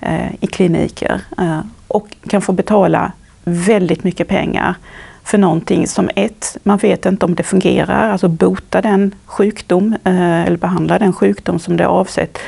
eh, 0.00 0.34
i 0.40 0.46
kliniker 0.46 1.20
eh, 1.38 1.60
och 1.88 2.16
kan 2.28 2.42
få 2.42 2.52
betala 2.52 3.12
väldigt 3.44 4.04
mycket 4.04 4.28
pengar 4.28 4.74
för 5.24 5.38
någonting 5.38 5.86
som 5.86 6.10
ett, 6.16 6.56
man 6.62 6.78
vet 6.78 7.06
inte 7.06 7.26
om 7.26 7.34
det 7.34 7.42
fungerar, 7.42 8.10
alltså 8.10 8.28
bota 8.28 8.82
den 8.82 9.14
sjukdom 9.26 9.96
eh, 10.04 10.42
eller 10.42 10.56
behandla 10.56 10.98
den 10.98 11.12
sjukdom 11.12 11.58
som 11.58 11.76
det 11.76 11.84
är 11.84 11.88
avsett. 11.88 12.38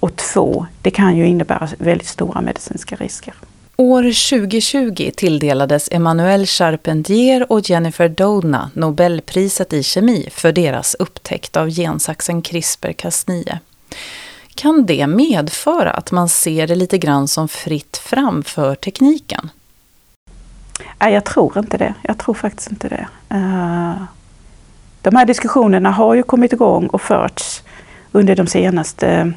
Och 0.00 0.16
två, 0.16 0.66
det 0.82 0.90
kan 0.90 1.16
ju 1.16 1.26
innebära 1.26 1.68
väldigt 1.78 2.08
stora 2.08 2.40
medicinska 2.40 2.96
risker. 2.96 3.34
År 3.76 4.02
2020 4.02 5.10
tilldelades 5.16 5.88
Emmanuel 5.92 6.46
Charpentier 6.46 7.52
och 7.52 7.70
Jennifer 7.70 8.08
Doudna 8.08 8.70
Nobelpriset 8.74 9.72
i 9.72 9.82
kemi 9.82 10.28
för 10.32 10.52
deras 10.52 10.94
upptäckt 10.94 11.56
av 11.56 11.70
gensaxen 11.70 12.42
CRISPR-Cas9. 12.42 13.58
Kan 14.54 14.86
det 14.86 15.06
medföra 15.06 15.90
att 15.90 16.12
man 16.12 16.28
ser 16.28 16.66
det 16.66 16.74
lite 16.74 16.98
grann 16.98 17.28
som 17.28 17.48
fritt 17.48 17.96
fram 17.96 18.42
för 18.42 18.74
tekniken? 18.74 19.50
Nej, 20.98 21.14
jag 21.14 21.24
tror 21.24 21.58
inte 21.58 21.78
det. 21.78 21.94
Jag 22.02 22.18
tror 22.18 22.34
faktiskt 22.34 22.70
inte 22.70 22.88
det. 22.88 23.06
Eh, 23.28 23.94
de 25.02 25.16
här 25.16 25.26
diskussionerna 25.26 25.90
har 25.90 26.14
ju 26.14 26.22
kommit 26.22 26.52
igång 26.52 26.86
och 26.86 27.02
förts 27.02 27.62
under 28.12 28.36
de 28.36 28.46
senaste 28.46 29.32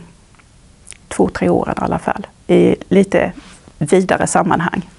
två, 1.08 1.30
tre 1.30 1.50
åren 1.50 1.76
i 1.78 1.84
alla 1.84 2.00
fall. 2.00 2.28
I 2.48 2.76
lite 2.90 3.32
vidare 3.78 4.28
sammanhang. 4.28 4.90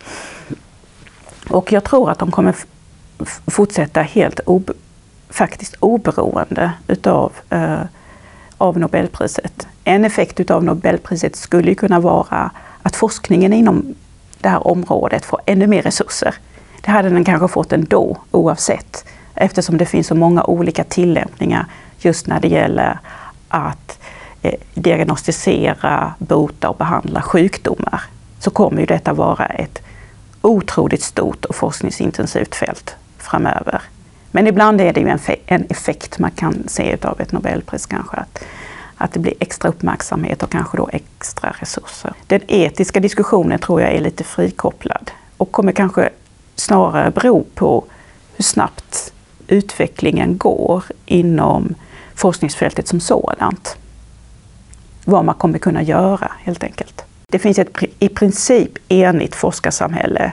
Och 1.51 1.73
jag 1.73 1.85
tror 1.85 2.11
att 2.11 2.18
de 2.18 2.31
kommer 2.31 2.55
fortsätta 3.47 4.03
helt 4.03 4.40
ob 4.47 4.71
faktiskt 5.31 5.75
oberoende 5.81 6.73
utav 6.87 7.33
eh, 7.51 7.81
av 8.59 8.79
Nobelpriset. 8.79 9.66
En 9.85 10.05
effekt 10.05 10.40
utav 10.40 10.64
Nobelpriset 10.64 11.37
skulle 11.37 11.75
kunna 11.75 12.01
vara 12.01 12.51
att 12.83 12.97
forskningen 12.97 13.53
inom 13.53 13.94
det 14.40 14.48
här 14.48 14.66
området 14.66 15.24
får 15.24 15.40
ännu 15.46 15.66
mer 15.66 15.83
resurser. 15.83 16.35
Det 16.81 16.90
hade 16.90 17.11
den 17.11 17.24
kanske 17.24 17.48
fått 17.48 17.72
ändå 17.72 18.16
oavsett 18.31 19.05
eftersom 19.35 19.79
det 19.79 19.87
finns 19.87 20.07
så 20.07 20.14
många 20.14 20.44
olika 20.44 20.85
tillämpningar 20.85 21.66
just 21.98 22.27
när 22.27 22.40
det 22.40 22.48
gäller 22.48 22.98
att 23.48 23.98
eh, 24.42 24.55
diagnostisera, 24.74 26.14
bota 26.18 26.68
och 26.68 26.77
behandla 26.77 27.22
sjukdomar 27.22 28.03
så 28.38 28.51
kommer 28.51 28.81
ju 28.81 28.87
detta 28.87 29.12
vara 29.12 29.46
ett 29.46 29.83
otroligt 30.42 31.03
stort 31.03 31.44
och 31.44 31.55
forskningsintensivt 31.55 32.55
fält 32.55 32.96
framöver. 33.18 33.83
Men 34.31 34.46
ibland 34.46 34.81
är 34.81 34.92
det 34.92 35.01
ju 35.01 35.18
en, 35.46 35.66
effekt 35.68 36.18
man 36.18 36.31
kan 36.31 36.68
se 36.68 36.96
av 37.03 37.20
ett 37.20 37.33
Nobelpris 37.33 37.87
kanske. 37.87 38.16
Att, 38.16 38.44
att 38.98 39.12
det 39.12 39.18
blir 39.20 39.34
extra 39.40 39.68
uppmärksamhet 39.68 40.42
och 40.42 40.50
kanske 40.50 40.76
då 40.76 40.88
extra 40.92 41.54
resurser. 41.61 42.12
Den 42.26 42.40
etiska 42.48 43.00
diskussionen 43.00 43.58
tror 43.58 43.80
jag 43.80 43.92
är 43.92 44.00
lite 44.00 44.24
frikopplad 44.24 45.11
och 45.37 45.52
kommer 45.52 45.72
kanske 45.72 46.11
snarare 46.56 47.11
bero 47.11 47.46
på 47.54 47.84
hur 48.37 48.44
snabbt 48.44 49.12
utvecklingen 49.46 50.38
går 50.38 50.84
inom 51.06 51.74
forskningsfältet 52.14 52.88
som 52.88 53.00
sådant. 53.00 53.76
Vad 55.04 55.24
man 55.24 55.34
kommer 55.34 55.58
kunna 55.58 55.82
göra 55.82 56.32
helt 56.42 56.64
enkelt. 56.64 57.04
Det 57.30 57.38
finns 57.38 57.58
ett 57.58 57.68
i 57.98 58.08
princip 58.08 58.78
enigt 58.88 59.34
forskarsamhälle 59.34 60.32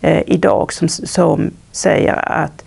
eh, 0.00 0.22
idag 0.26 0.72
som, 0.72 0.88
som 0.88 1.50
säger 1.72 2.32
att 2.32 2.64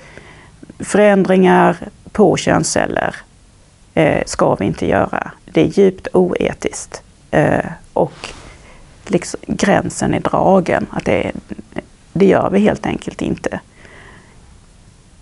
förändringar 0.80 1.78
på 2.12 2.38
könsceller 2.38 3.16
eh, 3.98 4.24
ska 4.26 4.56
vi 4.56 4.66
inte 4.66 4.88
göra. 4.88 5.32
Det 5.46 5.62
är 5.62 5.66
djupt 5.66 6.08
oetiskt. 6.14 7.04
Eh, 7.32 7.66
och 7.94 8.30
liksom, 9.06 9.40
gränsen 9.48 10.14
är 10.14 10.20
dragen. 10.20 10.86
Att 10.90 11.06
det, 11.06 11.32
det 12.14 12.26
gör 12.26 12.50
vi 12.50 12.60
helt 12.60 12.86
enkelt 12.86 13.22
inte. 13.22 13.60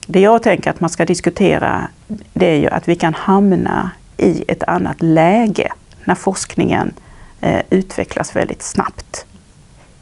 Det 0.07 0.19
jag 0.19 0.43
tänker 0.43 0.69
att 0.69 0.79
man 0.79 0.89
ska 0.89 1.05
diskutera 1.05 1.87
det 2.33 2.45
är 2.45 2.59
ju 2.59 2.69
att 2.69 2.87
vi 2.87 2.95
kan 2.95 3.13
hamna 3.13 3.91
i 4.17 4.43
ett 4.47 4.63
annat 4.63 5.01
läge 5.01 5.71
när 6.03 6.15
forskningen 6.15 6.93
eh, 7.41 7.61
utvecklas 7.69 8.35
väldigt 8.35 8.63
snabbt. 8.63 9.25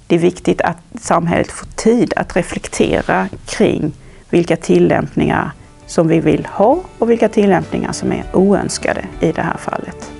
Det 0.07 0.15
är 0.15 0.19
viktigt 0.19 0.61
att 0.61 0.77
samhället 1.01 1.51
får 1.51 1.67
tid 1.67 2.13
att 2.15 2.35
reflektera 2.35 3.29
kring 3.45 3.93
vilka 4.29 4.55
tillämpningar 4.55 5.51
som 5.87 6.07
vi 6.07 6.19
vill 6.19 6.45
ha 6.45 6.79
och 6.99 7.09
vilka 7.09 7.29
tillämpningar 7.29 7.91
som 7.91 8.11
är 8.11 8.23
oönskade 8.33 9.05
i 9.19 9.31
det 9.31 9.41
här 9.41 9.57
fallet. 9.57 10.11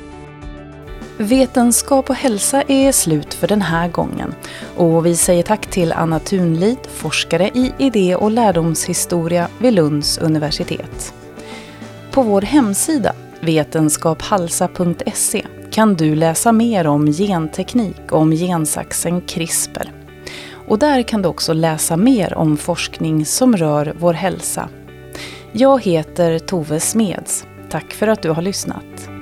Vetenskap 1.18 2.10
och 2.10 2.16
hälsa 2.16 2.64
är 2.68 2.92
slut 2.92 3.34
för 3.34 3.48
den 3.48 3.62
här 3.62 3.88
gången 3.88 4.36
och 4.78 5.06
vi 5.06 5.16
säger 5.16 5.44
tack 5.44 5.68
till 5.68 5.94
Anna 5.94 6.20
Thunlid, 6.20 6.78
forskare 6.88 7.50
i 7.54 7.74
idé 7.78 8.16
och 8.16 8.32
lärdomshistoria 8.32 9.48
vid 9.58 9.74
Lunds 9.74 10.18
universitet. 10.18 11.14
På 12.12 12.22
vår 12.22 12.42
hemsida 12.42 13.14
vetenskaphalsa.se 13.42 15.46
kan 15.72 15.96
du 15.96 16.16
läsa 16.16 16.52
mer 16.52 16.88
om 16.88 17.12
genteknik 17.12 18.12
och 18.12 18.20
om 18.20 18.32
gensaxen 18.32 19.22
CRISPR. 19.22 19.92
Och 20.68 20.80
där 20.80 21.04
kan 21.04 21.22
du 21.22 21.30
också 21.30 21.54
läsa 21.54 21.98
mer 21.98 22.34
om 22.34 22.58
forskning 22.58 23.26
som 23.26 23.58
rör 23.58 23.94
vår 24.00 24.14
hälsa. 24.14 24.70
Jag 25.56 25.84
heter 25.84 26.40
Tove 26.40 26.80
Smeds. 26.80 27.48
Tack 27.70 27.94
för 27.94 28.08
att 28.08 28.22
du 28.22 28.30
har 28.30 28.42
lyssnat. 28.42 29.13